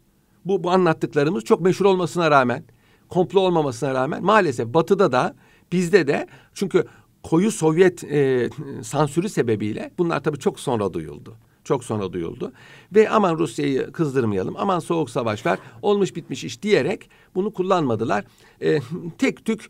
[0.45, 2.63] Bu, bu anlattıklarımız çok meşhur olmasına rağmen,
[3.09, 5.35] komplo olmamasına rağmen maalesef batıda da
[5.71, 6.85] bizde de çünkü
[7.23, 8.49] koyu Sovyet e,
[8.83, 11.35] sansürü sebebiyle bunlar tabii çok sonra duyuldu.
[11.63, 12.51] Çok sonra duyuldu.
[12.95, 18.25] Ve aman Rusya'yı kızdırmayalım, aman soğuk savaş var, olmuş bitmiş iş diyerek bunu kullanmadılar.
[18.61, 18.79] E,
[19.17, 19.69] tek tük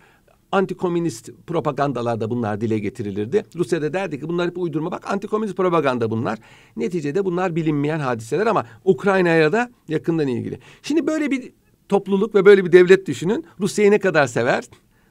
[0.51, 3.45] antikomünist propagandalarda bunlar dile getirilirdi.
[3.55, 4.91] Rusya'da derdi ki bunlar hep uydurma.
[4.91, 6.39] Bak antikomünist propaganda bunlar.
[6.75, 10.59] Neticede bunlar bilinmeyen hadiseler ama Ukrayna'ya da yakından ilgili.
[10.81, 11.51] Şimdi böyle bir
[11.89, 13.45] topluluk ve böyle bir devlet düşünün.
[13.59, 14.63] Rusya'yı ne kadar sever?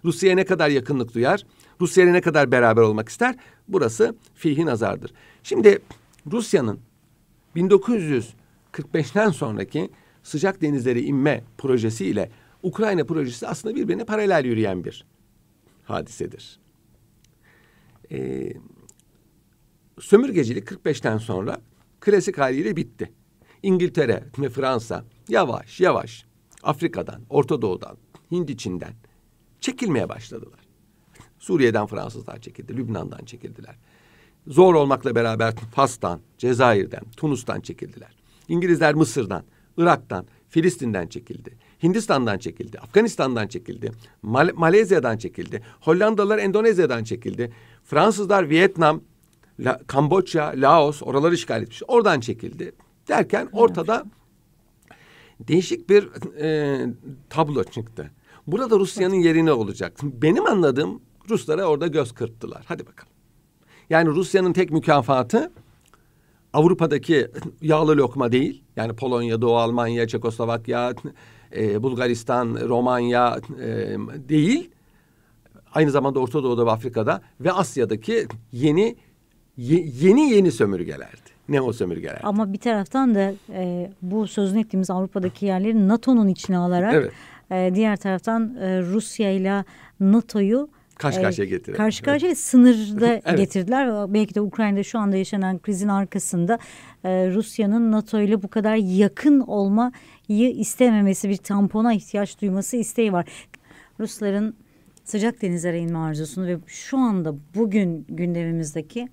[0.04, 1.46] Rusya'ya ne kadar yakınlık duyar?
[1.80, 3.34] Rusya'yla ne kadar beraber olmak ister?
[3.68, 5.12] Burası fihi nazardır.
[5.42, 5.78] Şimdi
[6.32, 6.80] Rusya'nın
[7.56, 9.90] 1945'ten sonraki
[10.22, 12.30] sıcak denizlere inme projesi ile
[12.62, 15.04] Ukrayna projesi aslında birbirine paralel yürüyen bir
[15.84, 16.60] hadisedir.
[18.12, 18.52] Ee,
[20.00, 21.60] sömürgecilik 45'ten sonra
[22.00, 23.12] klasik haliyle bitti.
[23.62, 26.24] İngiltere ve Fransa yavaş yavaş
[26.62, 27.96] Afrika'dan, Orta Doğu'dan,
[28.30, 28.92] Hindiçin'den
[29.60, 30.60] çekilmeye başladılar.
[31.38, 33.76] Suriye'den Fransızlar çekildi, Lübnan'dan çekildiler.
[34.46, 38.10] Zor olmakla beraber Fas'tan, Cezayir'den, Tunus'tan çekildiler.
[38.48, 39.44] İngilizler Mısır'dan,
[39.76, 41.56] Irak'tan, Filistin'den çekildi.
[41.82, 43.92] Hindistan'dan çekildi, Afganistan'dan çekildi,
[44.22, 47.52] Mal- Malezya'dan çekildi, Hollandalılar Endonezya'dan çekildi,
[47.84, 49.00] Fransızlar Vietnam,
[49.60, 52.72] La- Kamboçya, Laos oraları işgal etmiş, oradan çekildi.
[53.08, 54.04] Derken ortada
[55.40, 56.08] değişik bir
[56.40, 56.86] e,
[57.30, 58.10] tablo çıktı.
[58.52, 59.92] Burada Rusya'nın yeri ne olacak?
[60.02, 62.62] Benim anladığım Ruslara orada göz kırptılar.
[62.68, 63.12] Hadi bakalım.
[63.90, 65.50] Yani Rusya'nın tek mükafatı
[66.52, 67.28] Avrupa'daki
[67.62, 68.62] yağlı lokma değil.
[68.76, 70.92] Yani Polonya, Doğu Almanya, Çekoslovakya,
[71.56, 73.68] e, Bulgaristan, Romanya e,
[74.28, 74.70] değil.
[75.74, 78.96] Aynı zamanda Orta Doğu'da ve Afrika'da ve Asya'daki yeni
[79.56, 81.30] ye- yeni yeni sömürgelerdi.
[81.48, 82.20] Ne o sömürgeler?
[82.22, 87.12] Ama bir taraftan da e, bu sözünü ettiğimiz Avrupa'daki yerleri NATO'nun içine alarak Evet.
[87.50, 89.64] E, diğer taraftan e, Rusya ile
[90.00, 90.68] NATO'yu
[91.00, 91.76] Karşı e, karşıya getirerek.
[91.76, 93.38] Karşı karşıya sınırda Evet.
[93.38, 94.14] getirdiler.
[94.14, 96.58] Belki de Ukrayna'da şu anda yaşanan krizin arkasında
[97.04, 103.26] e, Rusya'nın NATO ile bu kadar yakın olmayı istememesi, bir tampona ihtiyaç duyması isteği var.
[104.00, 104.54] Rusların
[105.04, 109.08] sıcak denizlere inme arzusunu ve şu anda bugün gündemimizdeki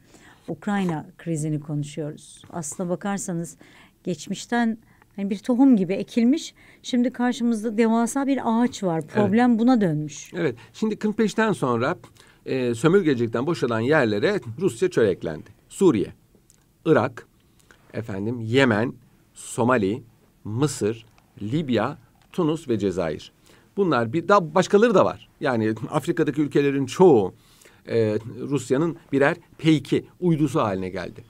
[0.48, 2.42] Ukrayna krizini konuşuyoruz.
[2.50, 3.58] Aslına bakarsanız
[4.04, 4.78] geçmişten
[5.18, 6.54] hani bir tohum gibi ekilmiş.
[6.84, 9.08] Şimdi karşımızda devasa bir ağaç var.
[9.08, 10.34] Problem buna dönmüş.
[10.34, 10.56] Evet.
[10.74, 11.98] Şimdi 45'ten sonra
[12.46, 15.50] e, sömürgecilikten boşalan yerlere Rusya çöreklendi.
[15.70, 16.14] Suriye,
[16.86, 17.28] Irak,
[17.94, 18.94] efendim Yemen,
[19.34, 20.04] Somali,
[20.44, 21.06] Mısır,
[21.42, 21.98] Libya,
[22.32, 23.32] Tunus ve Cezayir.
[23.78, 25.30] Bunlar bir daha başkaları da var.
[25.40, 27.34] Yani Afrika'daki ülkelerin çoğu
[27.88, 31.24] e, Rusya'nın birer peyki uydusu haline geldi.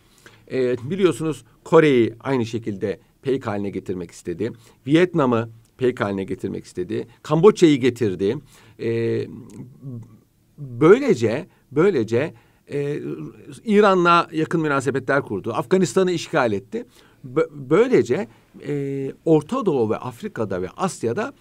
[0.52, 4.52] E, biliyorsunuz Kore'yi aynı şekilde peyk haline getirmek istedi.
[4.88, 7.08] Vietnam'ı peyk haline getirmek istedi.
[7.24, 8.38] Kamboçya'yı getirdi.
[8.80, 9.28] E,
[10.58, 12.34] böylece böylece
[12.72, 13.00] e,
[13.66, 15.54] İran'la yakın münasebetler kurdu.
[15.54, 16.86] Afganistan'ı işgal etti.
[17.36, 18.28] Bö- böylece
[18.68, 21.34] e, Orta Doğu ve Afrika'da ve Asya'da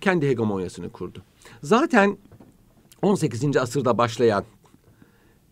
[0.00, 1.22] kendi hegemonyasını kurdu.
[1.62, 2.18] Zaten
[3.02, 3.56] 18.
[3.56, 4.44] asırda başlayan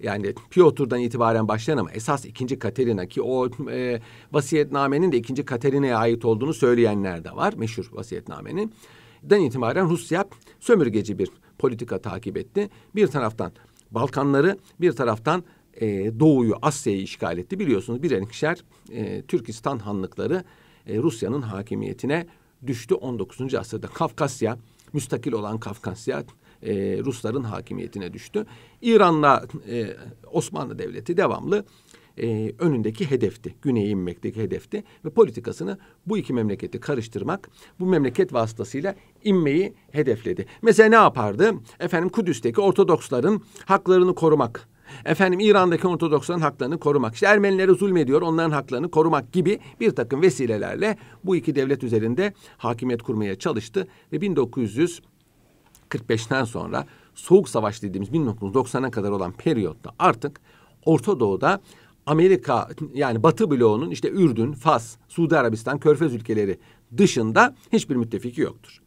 [0.02, 4.00] yani Piotr'dan itibaren başlayan ama esas ikinci Katerina ki o e,
[4.32, 7.54] vasiyetnamenin de ikinci Katerina'ya ait olduğunu söyleyenler de var.
[7.56, 8.72] Meşhur vasiyetnamenin.
[9.22, 10.24] Den itibaren Rusya
[10.60, 12.70] sömürgeci bir politika takip etti.
[12.94, 13.52] Bir taraftan
[13.90, 15.86] Balkanları bir taraftan e,
[16.20, 17.58] Doğu'yu Asya'yı işgal etti.
[17.58, 20.44] Biliyorsunuz birer ikişer e, Türkistan hanlıkları
[20.86, 22.26] e, Rusya'nın hakimiyetine
[22.66, 23.54] düştü 19.
[23.54, 23.86] asırda.
[23.86, 24.58] Kafkasya,
[24.92, 26.24] müstakil olan Kafkasya
[26.62, 28.46] e, Rusların hakimiyetine düştü.
[28.82, 29.86] İran'la e,
[30.32, 31.64] Osmanlı Devleti devamlı
[32.18, 33.54] e, önündeki hedefti.
[33.62, 38.94] Güney'e inmekteki hedefti ve politikasını bu iki memleketi karıştırmak, bu memleket vasıtasıyla
[39.24, 40.46] inmeyi hedefledi.
[40.62, 41.54] Mesela ne yapardı?
[41.80, 44.68] Efendim Kudüs'teki Ortodoksların haklarını korumak.
[45.04, 47.14] Efendim İran'daki Ortodoksların haklarını korumak.
[47.14, 53.02] İşte Ermenilere zulmediyor, onların haklarını korumak gibi bir takım vesilelerle bu iki devlet üzerinde hakimiyet
[53.02, 55.00] kurmaya çalıştı ve 1900
[55.90, 60.40] 45'ten sonra Soğuk Savaş dediğimiz 1990'a kadar olan periyotta artık
[60.84, 61.60] Orta Doğu'da
[62.06, 66.58] Amerika yani Batı bloğunun işte Ürdün, Fas, Suudi Arabistan, Körfez ülkeleri
[66.96, 68.82] dışında hiçbir müttefiki yoktur.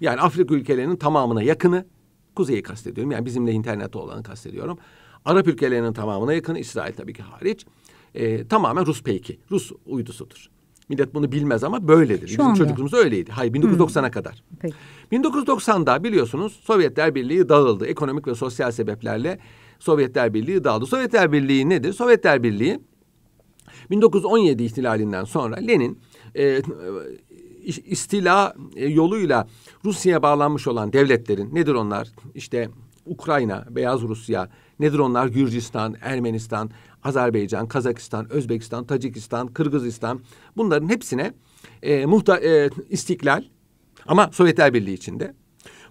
[0.00, 1.86] Yani Afrika ülkelerinin tamamına yakını,
[2.34, 4.78] kuzeyi kastediyorum yani bizimle internette olanı kastediyorum.
[5.24, 7.66] Arap ülkelerinin tamamına yakını, İsrail tabii ki hariç,
[8.14, 10.50] e, tamamen Rus peyki, Rus uydusudur.
[10.88, 12.26] Millet bunu bilmez ama böyledir.
[12.28, 12.58] Şu Bizim anda.
[12.58, 13.30] çocukluğumuzda öyleydi.
[13.32, 14.42] Hayır 1990'a kadar.
[14.60, 14.74] Peki.
[15.12, 17.86] 1990'da biliyorsunuz Sovyetler Birliği dağıldı.
[17.86, 19.38] Ekonomik ve sosyal sebeplerle
[19.78, 20.86] Sovyetler Birliği dağıldı.
[20.86, 21.92] Sovyetler Birliği nedir?
[21.92, 22.80] Sovyetler Birliği
[23.90, 25.98] 1917 ihtilalinden sonra Lenin
[26.36, 26.62] e,
[27.64, 29.48] iş- istila e, yoluyla
[29.84, 32.08] Rusya'ya bağlanmış olan devletlerin nedir onlar?
[32.34, 32.68] İşte
[33.06, 34.48] Ukrayna, Beyaz Rusya,
[34.80, 35.26] nedir onlar?
[35.26, 36.70] Gürcistan, Ermenistan,
[37.04, 40.20] Azerbaycan, Kazakistan, Özbekistan, Tacikistan, Kırgızistan
[40.56, 41.34] bunların hepsine
[41.82, 43.44] e, muhta e, istiklal
[44.06, 45.34] ama Sovyetler Birliği içinde.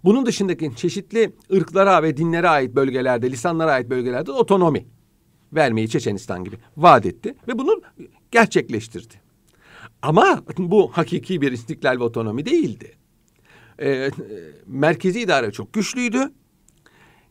[0.04, 4.86] Bunun dışındaki çeşitli ırklara ve dinlere ait bölgelerde, lisanlara ait bölgelerde otonomi
[5.54, 7.82] vermeyi Çeçenistan gibi vaat etti ve bunu
[8.32, 9.14] gerçekleştirdi.
[10.02, 12.92] Ama bu hakiki bir istiklal ve otonomi değildi.
[13.82, 14.12] Ee,
[14.66, 16.32] merkezi idare çok güçlüydü.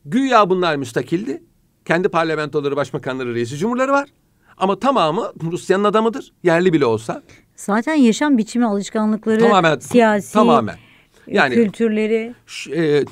[0.05, 1.43] Güya bunlar müstakildi.
[1.87, 4.09] Kendi parlamentoları, başbakanları, reisi cumhurları var.
[4.57, 6.33] Ama tamamı Rusya'nın adamıdır.
[6.43, 7.23] Yerli bile olsa.
[7.57, 9.79] Zaten yaşam biçimi, alışkanlıkları, Tamamen.
[9.79, 10.75] siyasi Tamamen.
[10.75, 10.79] e,
[11.27, 12.35] Yani kültürleri.
[12.73, 13.05] E,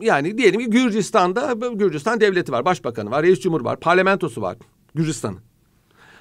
[0.00, 4.56] yani diyelim ki Gürcistan'da Gürcistan devleti var, başbakanı var, reis cumhur var, parlamentosu var
[4.94, 5.38] Gürcistan'ın.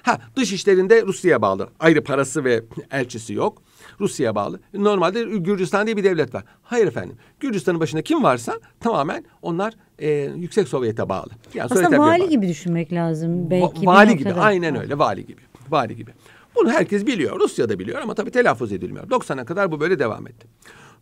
[0.03, 1.69] Ha dış işlerinde Rusya'ya bağlı.
[1.79, 3.61] Ayrı parası ve elçisi yok.
[3.99, 4.59] Rusya'ya bağlı.
[4.73, 6.43] Normalde Gürcistan diye bir devlet var.
[6.63, 7.17] Hayır efendim.
[7.39, 11.29] Gürcistan'ın başında kim varsa tamamen onlar e, Yüksek Sovyet'e bağlı.
[11.53, 12.29] Yani Aslında Birliği'ne vali bağlı.
[12.29, 13.49] gibi düşünmek lazım.
[13.49, 14.45] Belki Va- vali gibi noktada.
[14.45, 15.41] aynen öyle vali gibi.
[15.69, 16.11] Vali gibi.
[16.55, 17.39] Bunu herkes biliyor.
[17.39, 19.07] Rusya da biliyor ama tabii telaffuz edilmiyor.
[19.09, 20.47] 90'a kadar bu böyle devam etti.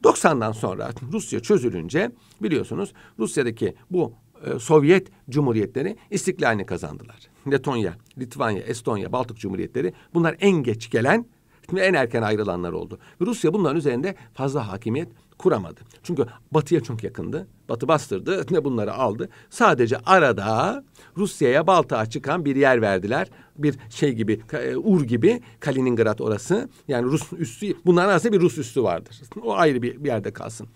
[0.03, 4.13] 90'dan sonra Rusya çözülünce biliyorsunuz Rusya'daki bu
[4.55, 7.17] e, Sovyet cumhuriyetleri istiklalini kazandılar.
[7.51, 11.25] Letonya, Litvanya, Estonya, Baltık cumhuriyetleri bunlar en geç gelen
[11.73, 12.99] ve en erken ayrılanlar oldu.
[13.21, 15.79] Rusya bunların üzerinde fazla hakimiyet kuramadı.
[16.03, 17.47] Çünkü batıya çok yakındı.
[17.69, 19.29] Batı bastırdı ve bunları aldı.
[19.49, 20.83] Sadece arada
[21.17, 23.27] Rusya'ya Baltığa çıkan bir yer verdiler.
[23.57, 26.69] Bir şey gibi, e, Ur gibi Kaliningrad orası.
[26.87, 29.21] Yani Rus üssü, bunların arasında bir Rus üssü vardır.
[29.43, 30.67] O ayrı bir, bir yerde kalsın.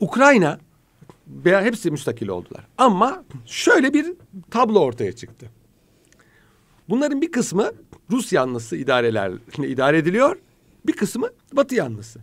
[0.00, 0.58] Ukrayna
[1.44, 2.66] hepsi müstakil oldular.
[2.78, 4.12] Ama şöyle bir
[4.50, 5.50] tablo ortaya çıktı.
[6.88, 7.72] Bunların bir kısmı
[8.10, 10.36] Rus yanlısı idarelerle idare ediliyor.
[10.86, 12.20] Bir kısmı Batı yanlısı.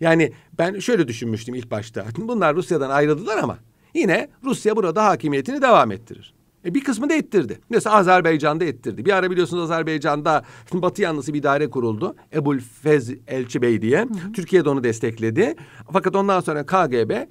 [0.00, 2.06] Yani ben şöyle düşünmüştüm ilk başta.
[2.18, 3.58] Bunlar Rusya'dan ayrıldılar ama
[3.94, 6.34] yine Rusya burada hakimiyetini devam ettirir.
[6.64, 7.60] E bir kısmı da ettirdi.
[7.70, 9.04] Mesela Azerbaycan'da ettirdi.
[9.04, 12.16] Bir ara biliyorsunuz Azerbaycan'da Batı yanlısı bir idare kuruldu.
[12.34, 14.08] Ebul Fez Elçi Bey diye.
[14.34, 15.54] Türkiye de onu destekledi.
[15.92, 17.26] Fakat ondan sonra KGB e,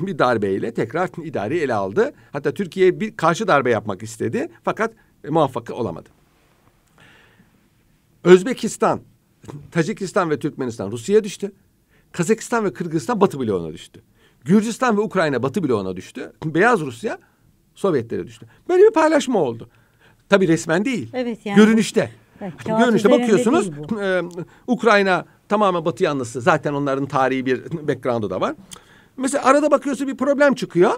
[0.00, 2.12] bir darbeyle tekrar idareyi ele aldı.
[2.32, 4.48] Hatta Türkiye bir karşı darbe yapmak istedi.
[4.64, 4.92] Fakat
[5.24, 6.08] e, muvaffak olamadı.
[8.24, 9.00] Özbekistan,
[9.70, 11.52] Tacikistan ve Türkmenistan Rusya'ya düştü.
[12.12, 14.02] Kazakistan ve Kırgızistan Batı bloğuna düştü.
[14.44, 16.32] Gürcistan ve Ukrayna Batı bloğuna düştü.
[16.44, 17.18] Beyaz Rusya
[17.74, 18.46] Sovyetlere düştü.
[18.68, 19.68] Böyle bir paylaşma oldu.
[20.28, 21.10] Tabii resmen değil.
[21.12, 22.10] Evet, yani Görünüşte.
[22.40, 24.22] Evet, Görünüşte bakıyorsunuz e,
[24.66, 26.40] Ukrayna tamamen Batı yanlısı.
[26.40, 28.54] Zaten onların tarihi bir background'u da var.
[29.16, 30.92] Mesela arada bakıyorsun bir problem çıkıyor.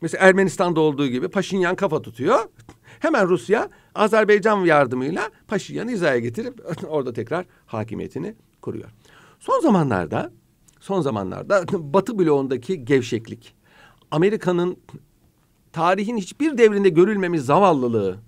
[0.00, 2.38] Mesela Ermenistan'da olduğu gibi Paşinyan kafa tutuyor.
[3.02, 8.90] Hemen Rusya Azerbaycan yardımıyla Paşinyan'ı hizaya getirip orada tekrar hakimiyetini kuruyor.
[9.38, 10.32] Son zamanlarda
[10.80, 13.54] son zamanlarda Batı bloğundaki gevşeklik,
[14.10, 14.76] Amerika'nın
[15.72, 18.18] tarihin hiçbir devrinde görülmemiş zavallılığı,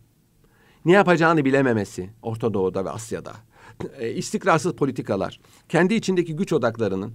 [0.84, 3.32] ne yapacağını bilememesi Orta Doğu'da ve Asya'da,
[3.98, 7.14] e, istikrarsız politikalar, kendi içindeki güç odaklarının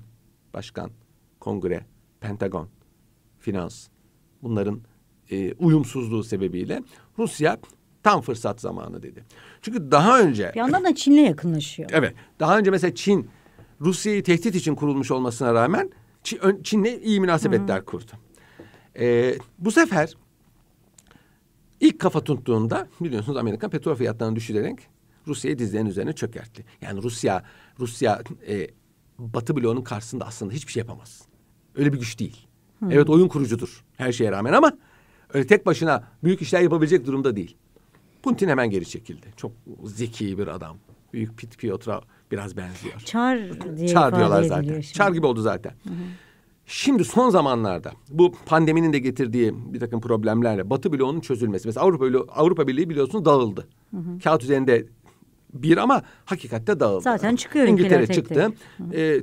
[0.53, 0.91] başkan,
[1.39, 1.85] kongre,
[2.19, 2.67] pentagon,
[3.39, 3.87] finans
[4.43, 4.81] bunların
[5.31, 6.83] e, uyumsuzluğu sebebiyle
[7.17, 7.57] Rusya
[8.03, 9.23] tam fırsat zamanı dedi.
[9.61, 11.89] Çünkü daha önce Bir yandan da Çin'le yakınlaşıyor.
[11.93, 12.13] Evet.
[12.39, 13.29] Daha önce mesela Çin
[13.81, 15.91] Rusya'yı tehdit için kurulmuş olmasına rağmen
[16.63, 18.11] Çin'le iyi münasebetler kurdu.
[18.99, 20.13] Ee, bu sefer
[21.79, 24.79] ilk kafa tuttuğunda biliyorsunuz Amerika petrol fiyatlarını düşürerek
[25.27, 26.65] Rusya'yı dizlerinin üzerine çökertti.
[26.81, 27.43] Yani Rusya
[27.79, 28.67] Rusya e,
[29.19, 31.21] Batı bloğunun karşısında aslında hiçbir şey yapamaz.
[31.75, 32.47] Öyle bir güç değil.
[32.91, 34.77] Evet oyun kurucudur her şeye rağmen ama
[35.33, 37.57] öyle tek başına büyük işler yapabilecek durumda değil.
[38.23, 39.27] Putin hemen geri çekildi.
[39.37, 39.51] Çok
[39.83, 40.77] zeki bir adam.
[41.13, 42.99] Büyük Pit Piotr'a biraz benziyor.
[43.05, 43.39] Çar
[43.77, 44.81] diye Çar diyorlar zaten.
[44.81, 44.93] şimdi.
[44.93, 45.73] Çar gibi oldu zaten.
[46.65, 51.67] Şimdi son zamanlarda bu pandeminin de getirdiği bir takım problemlerle Batı bloğunun çözülmesi.
[51.67, 53.67] Mesela Avrupa, Avrupa Birliği biliyorsunuz dağıldı.
[54.23, 54.85] Kağıt üzerinde
[55.53, 57.01] bir ama hakikatte dağıldı.
[57.01, 58.53] Zaten çıkıyor İngiltere tek çıktı.
[58.93, 59.21] Ee,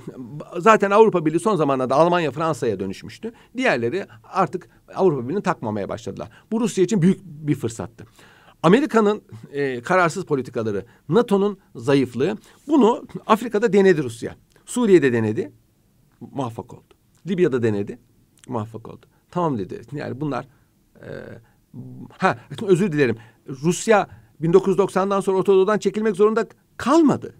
[0.58, 3.32] zaten Avrupa Birliği son zamanlarda Almanya Fransa'ya dönüşmüştü.
[3.56, 6.28] Diğerleri artık Avrupa Birliği'ni takmamaya başladılar.
[6.52, 8.06] Bu Rusya için büyük bir fırsattı.
[8.62, 12.36] Amerika'nın e, kararsız politikaları, NATO'nun zayıflığı
[12.68, 14.36] bunu Afrika'da denedi Rusya.
[14.66, 15.52] Suriye'de denedi,
[16.20, 16.94] muvaffak oldu.
[17.26, 17.98] Libya'da denedi,
[18.48, 19.06] muvaffak oldu.
[19.30, 19.80] Tamam dedi.
[19.92, 20.46] Yani bunlar
[20.96, 21.08] e,
[22.18, 23.16] ha özür dilerim.
[23.48, 24.08] Rusya
[24.42, 26.46] 1990'dan sonra Orta Doğu'dan çekilmek zorunda
[26.76, 27.34] kalmadı.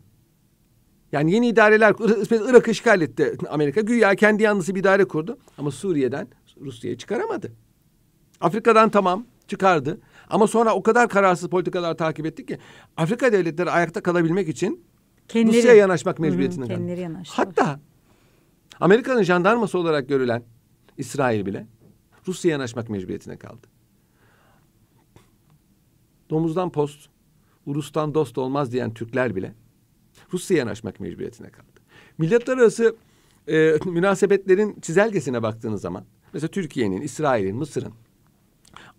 [1.13, 1.95] Yani yeni idareler
[2.51, 3.81] Irak'ı işgal etti Amerika.
[3.81, 5.39] Güya kendi yanlısı bir idare kurdu.
[5.59, 6.29] Ama Suriye'den
[6.61, 7.53] Rusya'yı çıkaramadı.
[8.41, 10.01] Afrika'dan tamam çıkardı.
[10.31, 12.59] Ama sonra o kadar kararsız politikalar takip etti ki
[12.97, 14.85] Afrika devletleri ayakta kalabilmek için
[15.29, 17.23] kendileri, Rusya'ya yanaşmak mecburiyetinde kaldı.
[17.29, 17.81] Hatta
[18.81, 20.43] Amerika'nın jandarması olarak görülen
[20.99, 21.67] İsrail bile
[22.29, 23.67] Rusya'ya yanaşmak mecburiyetine kaldı.
[26.31, 27.09] Domuzdan post,
[27.67, 29.55] Urus'tan dost olmaz diyen Türkler bile
[30.33, 31.81] Rusya'ya yanaşmak mecburiyetine kaldı.
[32.19, 32.97] Milletler arası
[33.49, 37.93] e, münasebetlerin çizelgesine baktığınız zaman mesela Türkiye'nin, İsrail'in, Mısır'ın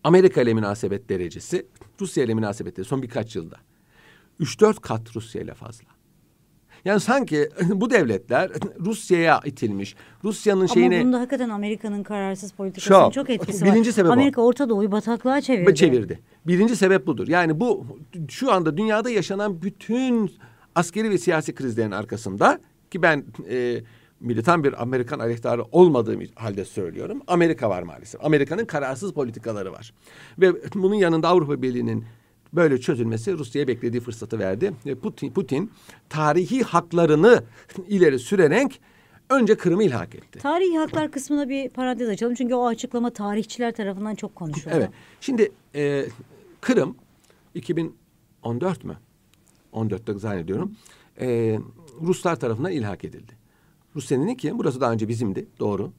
[0.03, 1.67] Amerika ile münasebet derecesi
[2.01, 3.55] Rusya ile münasebetleri son birkaç yılda
[4.39, 5.96] 3-4 kat Rusya ile fazla.
[6.87, 8.51] Yani sanki bu devletler
[8.85, 9.95] Rusya'ya itilmiş.
[10.23, 10.95] Rusya'nın şeyine...
[10.95, 13.71] Ama bunda hakikaten Amerika'nın kararsız politikasının çok, çok etkisi var.
[13.71, 14.45] Birinci sebep Amerika o.
[14.45, 15.75] Orta Doğu'yu bataklığa çevirdi.
[15.75, 16.19] Çevirdi.
[16.47, 17.27] Birinci sebep budur.
[17.27, 17.85] Yani bu
[18.29, 20.31] şu anda dünyada yaşanan bütün
[20.75, 22.59] askeri ve siyasi krizlerin arkasında
[22.91, 23.81] ki ben e,
[24.19, 27.21] militan bir Amerikan aleyhtarı olmadığım halde söylüyorum.
[27.27, 28.25] Amerika var maalesef.
[28.25, 29.93] Amerika'nın kararsız politikaları var.
[30.39, 32.05] Ve bunun yanında Avrupa Birliği'nin
[32.53, 34.73] böyle çözülmesi Rusya'ya beklediği fırsatı verdi.
[34.85, 35.71] Ve Putin, Putin
[36.09, 37.43] tarihi haklarını
[37.87, 38.81] ileri sürerek
[39.29, 40.39] önce Kırım'ı ilhak etti.
[40.39, 42.35] Tarihi haklar kısmına bir parantez açalım.
[42.35, 44.73] Çünkü o açıklama tarihçiler tarafından çok konuşuldu.
[44.77, 44.89] Evet.
[45.21, 46.05] Şimdi e,
[46.61, 46.95] Kırım
[47.55, 48.97] 2014 mü?
[49.73, 50.75] 14'te zannediyorum.
[51.21, 51.59] E,
[52.01, 53.31] Ruslar tarafından ilhak edildi.
[53.95, 55.47] Rusya dedi ki burası daha önce bizimdi.
[55.59, 55.91] Doğru.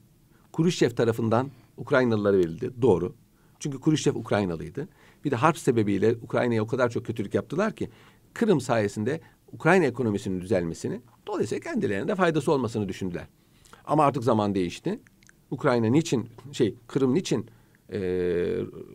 [0.51, 2.71] Kuruşev tarafından Ukraynalılara verildi.
[2.81, 3.13] Doğru.
[3.59, 4.87] Çünkü Kuruşev Ukraynalıydı.
[5.25, 7.89] Bir de harp sebebiyle Ukrayna'ya o kadar çok kötülük yaptılar ki
[8.33, 13.27] Kırım sayesinde Ukrayna ekonomisinin düzelmesini dolayısıyla kendilerine de faydası olmasını düşündüler.
[13.85, 14.99] Ama artık zaman değişti.
[15.51, 17.45] Ukrayna niçin şey Kırım niçin
[17.91, 17.99] e,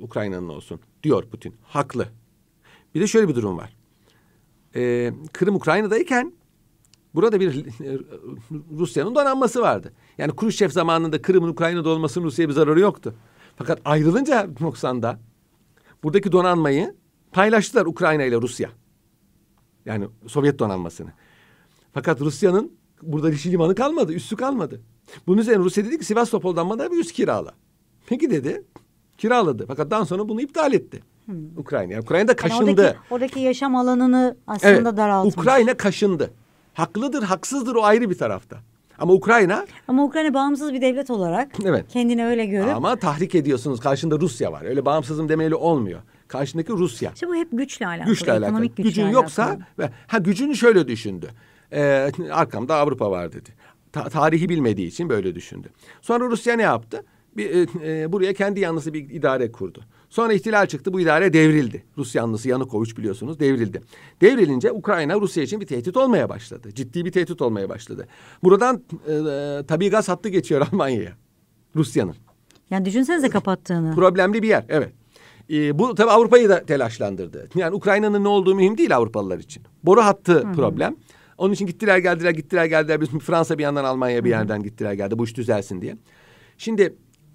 [0.00, 1.54] Ukrayna'nın olsun diyor Putin.
[1.62, 2.08] Haklı.
[2.94, 3.76] Bir de şöyle bir durum var.
[4.76, 6.32] E, Kırım Ukrayna'dayken
[7.14, 7.66] burada bir
[8.70, 9.92] Rusya'nın donanması vardı.
[10.18, 13.14] Yani Khrushchev zamanında Kırım'ın Ukrayna'da olmasının Rusya'ya bir zararı yoktu.
[13.56, 15.20] Fakat ayrılınca 90'da
[16.04, 16.94] buradaki donanmayı
[17.32, 18.70] paylaştılar Ukrayna ile Rusya.
[19.86, 21.10] Yani Sovyet donanmasını.
[21.92, 24.80] Fakat Rusya'nın burada dişi limanı kalmadı, üssü kalmadı.
[25.26, 27.54] Bunun üzerine Rusya dedi ki Sivastopol'dan bana bir üs kirala.
[28.06, 28.64] Peki dedi,
[29.18, 29.64] kiraladı.
[29.66, 31.02] Fakat daha sonra bunu iptal etti.
[31.26, 31.58] Hmm.
[31.58, 31.92] Ukrayna.
[31.92, 32.64] Yani Ukrayna kaşındı.
[32.64, 35.36] Yani oradaki, oradaki yaşam alanını aslında evet, daraltmış.
[35.36, 36.30] Ukrayna kaşındı.
[36.74, 38.58] Haklıdır, haksızdır o ayrı bir tarafta.
[38.98, 39.66] Ama Ukrayna...
[39.88, 41.84] Ama Ukrayna bağımsız bir devlet olarak evet.
[41.88, 42.74] kendini öyle görüp...
[42.74, 43.80] Ama tahrik ediyorsunuz.
[43.80, 44.62] Karşında Rusya var.
[44.64, 46.00] Öyle bağımsızım demeyle olmuyor.
[46.28, 47.10] Karşındaki Rusya.
[47.14, 48.06] İşte bu hep güçle alakalı.
[48.06, 48.46] Güçle alakalı.
[48.46, 49.22] Ekonomik güçle Gücün alakalı.
[49.22, 49.58] yoksa...
[49.78, 51.30] Ve, ha gücünü şöyle düşündü.
[51.72, 53.50] Ee, arkamda Avrupa var dedi.
[53.92, 55.68] Ta tarihi bilmediği için böyle düşündü.
[56.00, 57.04] Sonra Rusya ne yaptı?
[57.36, 59.84] Bir, e, e, buraya kendi yanlısı bir idare kurdu.
[60.14, 60.92] Sonra ihtilal çıktı.
[60.92, 61.84] Bu idare devrildi.
[61.98, 63.82] Rus yanlısı Yanukoviç biliyorsunuz devrildi.
[64.20, 66.68] Devrilince Ukrayna Rusya için bir tehdit olmaya başladı.
[66.74, 68.06] Ciddi bir tehdit olmaya başladı.
[68.42, 71.12] Buradan e, e tabii gaz hattı geçiyor Almanya'ya.
[71.76, 72.14] Rusya'nın.
[72.70, 73.94] Yani düşünsenize kapattığını.
[73.94, 74.92] Problemli bir yer evet.
[75.50, 77.48] E, bu tabii Avrupa'yı da telaşlandırdı.
[77.54, 79.62] Yani Ukrayna'nın ne olduğu mühim değil Avrupalılar için.
[79.82, 80.52] Boru hattı Hı-hı.
[80.52, 80.96] problem.
[81.38, 83.00] Onun için gittiler geldiler gittiler geldiler.
[83.00, 85.18] Biz Fransa bir yandan Almanya bir yerden gittiler geldi.
[85.18, 85.96] Bu iş düzelsin diye.
[86.58, 86.94] Şimdi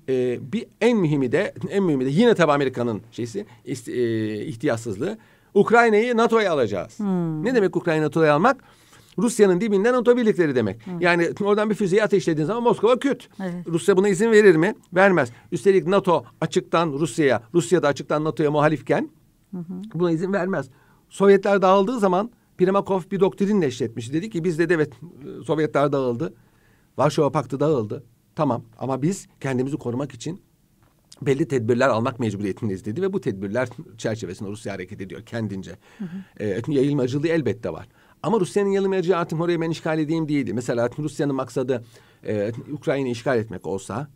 [0.09, 5.17] e, bir en mühimi de en mühimi de yine tabii Amerika'nın şeysi e, ihtiyatsızlığı.
[5.53, 6.99] Ukrayna'yı NATO'ya alacağız.
[6.99, 7.45] Hmm.
[7.45, 8.63] Ne demek Ukrayna NATO'ya almak?
[9.17, 10.87] Rusya'nın dibinden NATO birlikleri demek.
[10.87, 11.01] Hmm.
[11.01, 13.29] Yani oradan bir füzeyi ateşlediğin zaman Moskova küt.
[13.41, 13.67] Evet.
[13.67, 14.75] Rusya buna izin verir mi?
[14.93, 15.29] Vermez.
[15.51, 19.09] Üstelik NATO açıktan Rusya'ya, Rusya da açıktan NATO'ya muhalifken
[19.51, 20.69] hı buna izin vermez.
[21.09, 24.13] Sovyetler dağıldığı zaman Primakov bir doktrin neşretmiş.
[24.13, 24.93] Dedi ki bizde de evet
[25.45, 26.33] Sovyetler dağıldı.
[26.97, 28.03] Varşova Paktı dağıldı.
[28.39, 30.41] Tamam ama biz kendimizi korumak için
[31.21, 35.71] belli tedbirler almak mecburiyetindeyiz dedi ve bu tedbirler çerçevesinde Rusya hareket ediyor kendince.
[35.97, 36.43] Hı hı.
[36.43, 37.87] E, yayılmacılığı elbette var.
[38.23, 40.53] Ama Rusya'nın yayılmacılığı artık oraya ben işgal edeyim değildi.
[40.53, 41.83] Mesela Rusya'nın maksadı
[42.27, 44.07] e, Ukrayna'yı işgal etmek olsa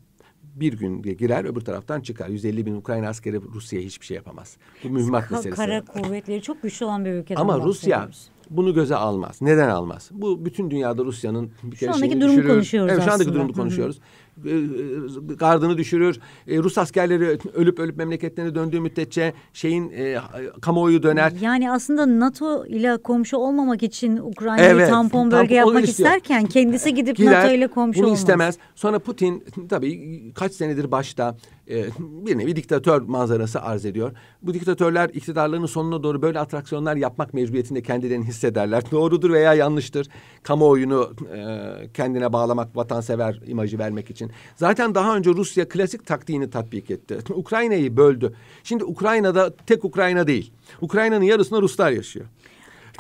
[0.44, 2.30] bir gün girer öbür taraftan çıkar.
[2.30, 4.58] 150 bin Ukrayna askeri Rusya'ya hiçbir şey yapamaz.
[4.84, 5.56] Bu mühimmat Ka meselesi.
[5.56, 8.10] Kara kuvvetleri çok güçlü olan bir ülkeden Ama Rusya
[8.50, 9.42] bunu göze almaz.
[9.42, 10.10] Neden almaz?
[10.12, 12.54] Bu bütün dünyada Rusya'nın bir kere şu andaki durumu düşürür.
[12.54, 14.00] konuşuyoruz evet, şu andaki durumu konuşuyoruz.
[14.46, 16.20] E, e, gardını düşürür.
[16.48, 20.18] E, Rus askerleri ölüp ölüp memleketlerine döndüğü müddetçe şeyin e,
[20.62, 21.34] kamuoyu döner.
[21.42, 26.94] Yani aslında NATO ile komşu olmamak için Ukrayna'yı evet, tampon bölge tampon yapmak isterken kendisi
[26.94, 28.20] gidip Gider, NATO ile komşu bunu olmaz.
[28.20, 28.58] istemez.
[28.76, 31.36] Sonra Putin tabii kaç senedir başta
[31.70, 34.12] e, bir nevi diktatör manzarası arz ediyor.
[34.42, 38.84] Bu diktatörler iktidarlarının sonuna doğru böyle atraksiyonlar yapmak mecburiyetinde kendilerini hissederler.
[38.92, 40.08] Doğrudur veya yanlıştır.
[40.44, 41.48] Kamuoyunu e,
[41.94, 44.32] kendine bağlamak, vatansever imajı vermek için.
[44.56, 47.18] Zaten daha önce Rusya klasik taktiğini tatbik etti.
[47.34, 48.34] Ukrayna'yı böldü.
[48.64, 50.52] Şimdi Ukrayna'da tek Ukrayna değil.
[50.82, 52.26] Ukrayna'nın yarısında Ruslar yaşıyor.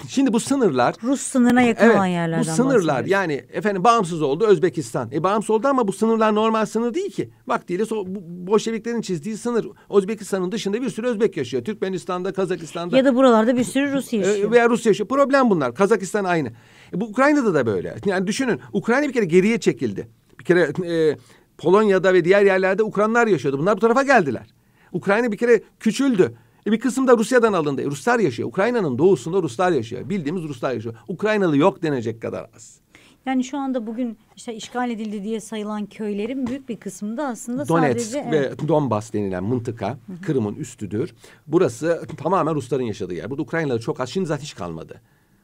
[0.07, 4.45] Şimdi bu sınırlar Rus sınırına yakın Evet, olan yerlerden bu sınırlar yani efendim bağımsız oldu
[4.47, 5.11] Özbekistan.
[5.11, 7.29] E bağımsız oldu ama bu sınırlar normal sınır değil ki.
[7.47, 9.67] Vaktiyle so, bu Bolşeviklerin çizdiği sınır.
[9.89, 11.63] Özbekistan'ın dışında bir sürü Özbek yaşıyor.
[11.63, 12.97] Türkmenistan'da, Kazakistan'da.
[12.97, 14.51] Ya da buralarda bir sürü Rus e, yaşıyor.
[14.51, 15.07] veya Rusya yaşıyor.
[15.07, 15.75] Problem bunlar.
[15.75, 16.47] Kazakistan aynı.
[16.93, 17.95] E, bu Ukrayna'da da böyle.
[18.05, 20.07] Yani düşünün Ukrayna bir kere geriye çekildi.
[20.39, 21.17] Bir kere e,
[21.57, 23.59] Polonya'da ve diğer yerlerde Ukranlar yaşıyordu.
[23.59, 24.53] Bunlar bu tarafa geldiler.
[24.91, 26.33] Ukrayna bir kere küçüldü.
[26.67, 27.81] E bir kısım da Rusya'dan alındı.
[27.81, 28.49] E Ruslar yaşıyor.
[28.49, 30.09] Ukrayna'nın doğusunda Ruslar yaşıyor.
[30.09, 30.95] Bildiğimiz Ruslar yaşıyor.
[31.07, 32.83] Ukraynalı yok denecek kadar az.
[33.25, 38.05] Yani şu anda bugün işte işgal edildi diye sayılan köylerin büyük bir kısmında aslında Donetsk
[38.11, 41.13] sadece ve evet, Donbas denilen mıntıka Kırım'ın üstüdür.
[41.47, 43.29] Burası tamamen Rusların yaşadığı yer.
[43.29, 44.09] Burada Ukraynalı çok az.
[44.09, 45.01] Şimdi zaten hiç kalmadı.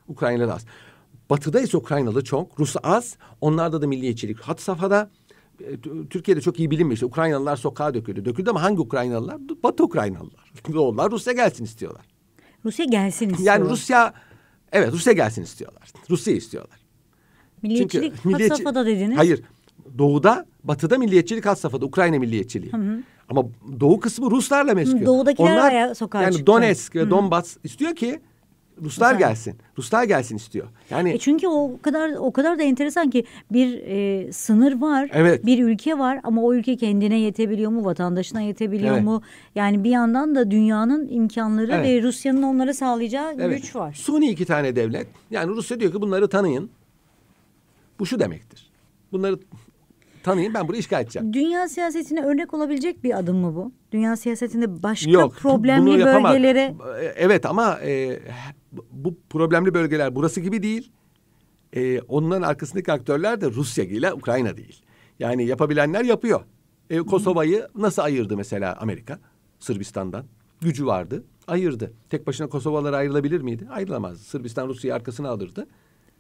[0.08, 0.66] Ukraynalı az.
[1.30, 2.60] Batıda ise Ukraynalı çok.
[2.60, 3.18] Rus az.
[3.42, 5.10] Onlarda da milliyetçilik hat safhada.
[5.62, 5.78] E,
[6.10, 6.94] Türkiye'de çok iyi bilinmiyor.
[6.94, 8.26] İşte Ukraynalılar sokağa döküldü.
[8.26, 9.38] Döküldü ama hangi Ukraynalılar?
[9.64, 10.52] Batı Ukraynalılar.
[10.74, 12.06] Doğular Rusya gelsin istiyorlar.
[12.66, 13.48] Rusya gelsin istiyor.
[13.48, 14.14] Yani Rusya
[14.72, 15.90] evet Rusya gelsin istiyorlar.
[16.10, 16.80] Rusya istiyorlar.
[17.62, 19.18] Milliyetçilik Çünkü had milliyetçi- safhada dediniz.
[19.18, 19.42] Hayır.
[19.98, 21.86] Doğuda, batıda milliyetçilik had safhada.
[21.86, 22.72] Ukrayna milliyetçiliği.
[23.30, 23.44] Ama
[23.80, 25.00] doğu kısmı Ruslarla meşgul.
[25.00, 26.48] Hı, doğudakiler ayağa- sokağa Yani çıktı.
[26.48, 28.20] Donetsk ve Donbas istiyor ki
[28.82, 29.28] Ruslar Güzel.
[29.30, 29.56] gelsin.
[29.78, 30.68] Ruslar gelsin istiyor.
[30.90, 35.46] Yani E çünkü o kadar o kadar da enteresan ki bir e, sınır var, Evet.
[35.46, 39.04] bir ülke var ama o ülke kendine yetebiliyor mu, vatandaşına yetebiliyor Evet.
[39.04, 39.22] mu?
[39.56, 41.86] Yani bir yandan da dünyanın imkanları Evet.
[41.88, 43.62] ve Rusya'nın onlara sağlayacağı evet.
[43.62, 43.94] güç var.
[43.94, 45.08] Suni iki tane devlet.
[45.32, 46.70] Yani Rusya diyor ki bunları tanıyın.
[48.00, 48.70] Bu şu demektir.
[49.12, 49.40] Bunları
[50.24, 51.34] tanıyın ben burayı işgal edeceğim.
[51.34, 53.72] Dünya siyasetine örnek olabilecek bir adım mı bu?
[53.92, 55.36] Dünya siyasetinde başka Yok.
[55.36, 56.34] problemli bunu yapamaz.
[56.34, 56.74] bölgelere
[57.16, 58.20] Evet ama e,
[58.92, 60.92] bu problemli bölgeler burası gibi değil.
[61.74, 64.82] E, onların arkasındaki aktörler de Rusya ile Ukrayna değil.
[65.20, 66.42] Yani yapabilenler yapıyor.
[66.90, 69.20] E, Kosova'yı nasıl ayırdı mesela Amerika
[69.60, 70.26] Sırbistan'dan?
[70.62, 71.94] Gücü vardı, ayırdı.
[72.10, 73.68] Tek başına Kosovalar ayrılabilir miydi?
[73.70, 74.24] Ayrılamazdı.
[74.24, 75.68] Sırbistan Rusya'yı arkasına alırdı.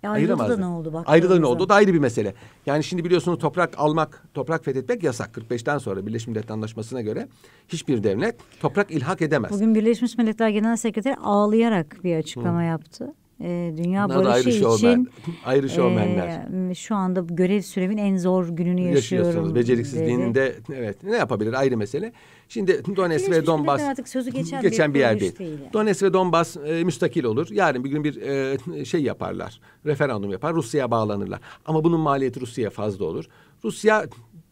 [0.03, 1.03] Ya ayrıldı da ne oldu?
[1.05, 1.63] Ayrıldı da ne oldu?
[1.63, 2.33] O da ayrı bir mesele.
[2.65, 5.37] Yani şimdi biliyorsunuz toprak almak, toprak fethetmek yasak.
[5.37, 7.27] 45'ten sonra Birleşmiş Milletler Anlaşması'na göre
[7.67, 9.51] hiçbir devlet toprak ilhak edemez.
[9.51, 13.13] Bugün Birleşmiş Milletler Genel Sekreteri ağlayarak bir açıklama yaptı.
[13.41, 15.01] Ee, dünya Bunlar barışı ayrı şovmen.
[15.01, 15.09] için
[15.45, 16.69] Ayrı şovmenler.
[16.69, 19.27] e, şu anda görev süremin en zor gününü yaşıyorum.
[19.27, 19.55] yaşıyorsunuz.
[19.55, 22.13] Beceriksizliğinin de evet ne yapabilir ayrı mesele.
[22.49, 25.39] Şimdi Donetsk ve Donbas artık sözü geçen, geçen bir bir yer değil.
[25.39, 25.73] değil yani.
[25.73, 27.47] Donetsk ve Donbas e, müstakil olur.
[27.51, 29.59] Yarın bir gün bir e, şey yaparlar.
[29.85, 30.53] Referandum yapar.
[30.53, 31.39] Rusya'ya bağlanırlar.
[31.65, 33.25] Ama bunun maliyeti Rusya'ya fazla olur.
[33.63, 34.05] Rusya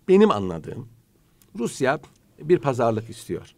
[0.07, 0.87] benim anladığım
[1.59, 1.99] Rusya
[2.41, 3.53] bir pazarlık istiyor.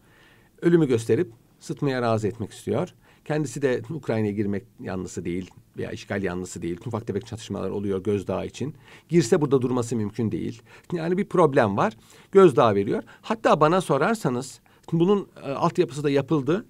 [0.62, 2.94] Ölümü gösterip sıtmaya razı etmek istiyor.
[3.30, 6.80] Kendisi de Ukrayna'ya girmek yanlısı değil veya işgal yanlısı değil.
[6.86, 8.76] Ufak tefek çatışmalar oluyor gözdağı için.
[9.10, 10.62] Girse burada durması mümkün değil.
[10.94, 11.94] Yani bir problem var.
[12.32, 13.04] Gözdağı veriyor.
[13.22, 14.60] Hatta bana sorarsanız
[14.92, 16.66] bunun e, altyapısı da yapıldı.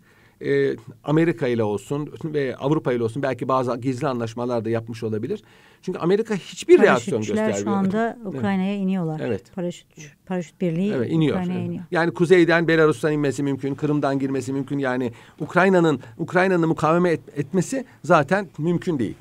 [0.45, 5.43] E, Amerika ile olsun ve Avrupa ile olsun belki bazı gizli anlaşmalar da yapmış olabilir.
[5.81, 7.57] Çünkü Amerika hiçbir reaksiyon göstermiyor.
[7.63, 9.21] şu anda Ukrayna'ya iniyorlar.
[9.23, 9.55] Evet.
[9.55, 9.87] Paraşüt,
[10.25, 11.35] paraşüt birliği Evet iniyor.
[11.37, 11.83] Ukrayna'ya iniyor.
[11.91, 14.77] Yani kuzeyden Belarus'tan inmesi mümkün, Kırım'dan girmesi mümkün.
[14.77, 19.15] Yani Ukrayna'nın Ukrayna'nın mukaveme et- etmesi zaten mümkün değil.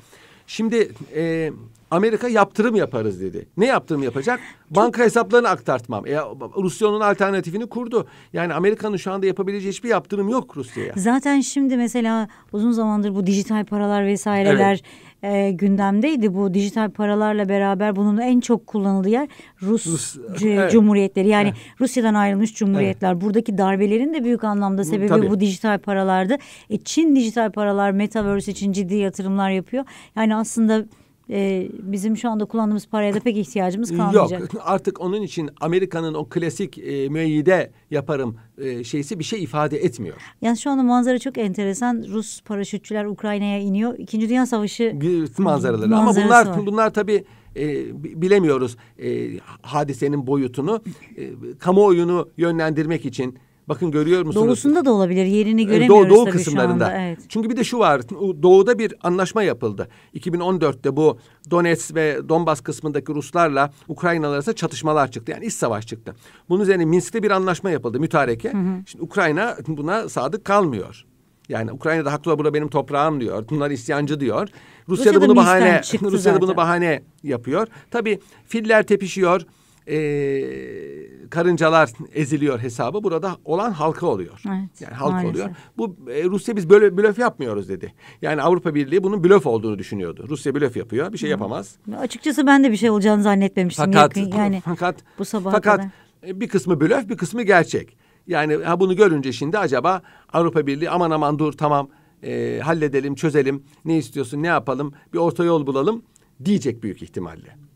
[0.47, 1.51] Şimdi e,
[1.91, 3.47] Amerika yaptırım yaparız dedi.
[3.57, 4.39] Ne yaptırım yapacak?
[4.69, 6.07] Banka hesaplarını aktartmam.
[6.07, 6.17] E,
[6.57, 8.07] Rusya onun alternatifini kurdu.
[8.33, 10.93] Yani Amerika'nın şu anda yapabileceği hiçbir yaptırım yok Rusya'ya.
[10.97, 14.81] Zaten şimdi mesela uzun zamandır bu dijital paralar vesaireler
[15.23, 16.33] e, gündemdeydi.
[16.35, 19.27] Bu dijital paralarla beraber bunun en çok kullanıldığı yer
[19.61, 20.71] Rus, Rus- evet.
[20.71, 21.27] cumhuriyetleri.
[21.27, 23.21] Yani Rusya'dan ayrılmış cumhuriyetler.
[23.21, 25.29] Buradaki darbelerin de büyük anlamda sebebi tabii.
[25.29, 26.37] bu dijital paralardı.
[26.69, 29.85] E, Çin dijital paralar metaverse için ciddi yatırımlar yapıyor.
[30.15, 30.85] Yani aslında
[31.29, 34.41] e, bizim şu anda kullandığımız paraya da pek ihtiyacımız kalmayacak.
[34.41, 39.77] Yok artık onun için Amerika'nın o klasik e, müeyyide yaparım e, şeysi bir şey ifade
[39.77, 40.15] etmiyor.
[40.41, 42.05] Yani şu anda manzara çok enteresan.
[42.09, 43.97] Rus paraşütçüler Ukrayna'ya iniyor.
[43.97, 45.95] İkinci Dünya Savaşı Bir manzaraları.
[45.95, 46.65] Ama bunlar var.
[46.65, 47.23] bunlar tabii
[47.55, 47.65] e,
[48.03, 49.29] bi- bilemiyoruz e,
[49.61, 50.81] hadisenin boyutunu.
[51.17, 53.37] E, kamuoyunu yönlendirmek için
[53.69, 54.47] bakın görüyor musunuz?
[54.47, 55.25] doğusunda da olabilir.
[55.25, 56.85] Yerini E, göremiyoruz Doğu, doğu tabii kısımlarında.
[56.85, 57.01] şu anda.
[57.01, 57.19] Evet.
[57.29, 58.01] Çünkü bir de şu var.
[58.43, 59.87] Doğuda bir anlaşma yapıldı.
[60.15, 61.17] 2014'te bu
[61.51, 65.31] Donetsk ve Donbas kısmındaki Ruslarla Ukraynalılar arasında çatışmalar çıktı.
[65.31, 66.15] Yani iç savaş çıktı.
[66.49, 67.99] Bunun üzerine Minsk'te bir anlaşma yapıldı.
[67.99, 68.51] Mütareke.
[68.85, 71.05] Şimdi Ukrayna buna sadık kalmıyor.
[71.49, 73.45] Yani Ukrayna'da haklı bura benim toprağım diyor.
[73.49, 74.47] Bunlar isyancı diyor.
[74.89, 77.67] Rusya da Rusya da bunu bahane Rusya da bunu bahane yapıyor.
[77.91, 79.41] Tabii filler tepişiyor.
[79.89, 83.03] Ee, karıncalar eziliyor hesabı.
[83.03, 84.41] Burada olan halka oluyor.
[84.47, 85.35] Evet, yani halk maalesef.
[85.35, 85.49] oluyor.
[85.77, 87.93] Bu e, Rusya biz böyle blöf yapmıyoruz dedi.
[88.21, 90.25] Yani Avrupa Birliği bunun blöf olduğunu düşünüyordu.
[90.29, 91.13] Rusya blöf yapıyor.
[91.13, 91.75] Bir şey yapamaz.
[91.99, 93.85] Açıkçası ben de bir şey olacağını zannetmemiştim.
[93.85, 95.89] Fakat Yakın- yani fakat bu sabaha fakat kadar.
[96.27, 97.97] e, bir kısmı blöf, bir kısmı gerçek.
[98.27, 100.01] Yani ha bunu görünce şimdi acaba
[100.33, 101.89] Avrupa Birliği aman aman dur tamam
[102.23, 103.63] e, halledelim, çözelim.
[103.85, 104.93] Ne istiyorsun, ne yapalım?
[105.13, 106.03] Bir orta yol bulalım
[106.45, 107.68] diyecek büyük ihtimalle.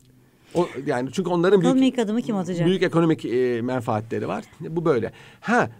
[0.54, 2.66] O, yani çünkü onların büyük ilk adımı kim atacak?
[2.66, 4.44] büyük ekonomik e, menfaatleri var.
[4.60, 5.12] Bu böyle.
[5.40, 5.70] Ha,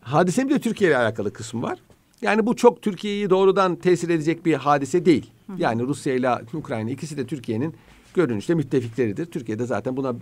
[0.00, 1.78] hadisenin bir de Türkiye ile alakalı kısmı var.
[2.22, 5.30] Yani bu çok Türkiye'yi doğrudan tesir edecek bir hadise değil.
[5.56, 7.74] Yani Rusya ile Ukrayna ikisi de Türkiye'nin
[8.14, 9.26] görünüşte müttefikleridir.
[9.26, 10.14] Türkiye'de zaten buna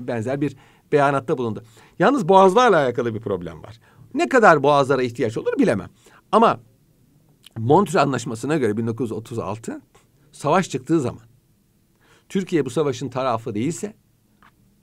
[0.00, 0.56] benzer bir
[0.92, 1.62] beyanatta bulundu.
[1.98, 3.80] Yalnız boğazlarla alakalı bir problem var.
[4.14, 5.88] Ne kadar boğazlara ihtiyaç olur bilemem.
[6.32, 6.60] Ama
[7.58, 9.80] Montreux Anlaşması'na göre 1936
[10.32, 11.22] savaş çıktığı zaman
[12.28, 13.94] Türkiye bu savaşın tarafı değilse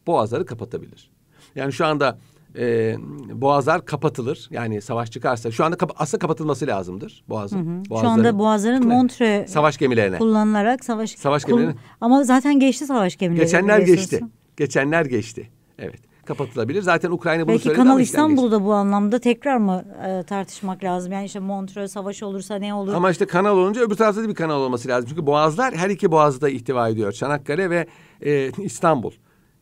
[0.08, 1.12] boğazları kapatabilir.
[1.56, 2.18] Yani şu anda
[2.58, 2.96] e,
[3.34, 4.48] boğazlar kapatılır.
[4.52, 7.84] Yani savaş çıkarsa şu anda kapa- aslında kapatılması lazımdır boğazın.
[7.90, 10.18] Şu anda Boğazların Montre savaş gemilerine.
[10.18, 13.44] kullanılarak savaş Savaş kul- gemileri- ama zaten geçti savaş gemileri.
[13.46, 14.22] Geçenler geçti.
[14.58, 15.50] Geçenler geçti.
[15.80, 16.00] Evet.
[16.26, 16.82] Kapatılabilir.
[16.82, 18.34] Zaten Ukrayna bunu Belki söyledi Kanal ama işten geçti.
[18.34, 21.12] İstanbul'da bu anlamda tekrar mı e, tartışmak lazım?
[21.12, 22.94] Yani işte Montreux savaş olursa ne olur?
[22.94, 25.10] Ama işte kanal olunca öbür tarafta da bir kanal olması lazım.
[25.10, 27.12] Çünkü boğazlar her iki boğazı da ihtiva ediyor.
[27.12, 27.88] Çanakkale ve
[28.26, 29.12] e, İstanbul.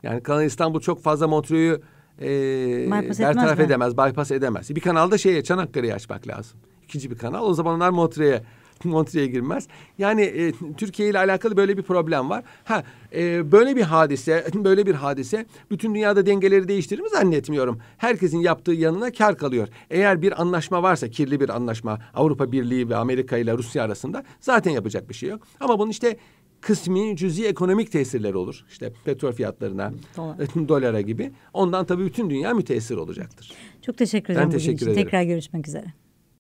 [0.04, 1.82] Yani Kanal İstanbul çok fazla Montreux'u
[2.22, 2.28] e,
[2.92, 4.76] Bypass bertaraf edemez, bypass edemez.
[4.76, 6.60] Bir kanalda şeye Çanakkale'yi açmak lazım.
[6.84, 7.44] İkinci bir kanal.
[7.44, 8.44] O zaman onlar Montreux'e
[8.84, 9.68] Montreux'e girmez.
[9.98, 12.44] Yani e, Türkiye ile alakalı böyle bir problem var.
[12.64, 12.84] Ha
[13.16, 17.80] e, böyle bir hadise, böyle bir hadise bütün dünyada dengeleri değiştirir mi zannetmiyorum.
[17.98, 19.68] Herkesin yaptığı yanına kar kalıyor.
[19.90, 24.72] Eğer bir anlaşma varsa, kirli bir anlaşma Avrupa Birliği ve Amerika ile Rusya arasında zaten
[24.72, 25.42] yapacak bir şey yok.
[25.60, 26.18] Ama bunun işte
[26.62, 28.66] kısmi cüzi ekonomik tesirleri olur.
[28.70, 30.38] İşte petrol fiyatlarına, Dolar.
[30.68, 31.32] dolara gibi.
[31.54, 33.54] Ondan tabii bütün dünya müteessir olacaktır.
[33.82, 34.48] Çok teşekkür Ben ederim.
[34.48, 35.04] bugün teşekkür ederim.
[35.04, 35.94] Tekrar görüşmek üzere.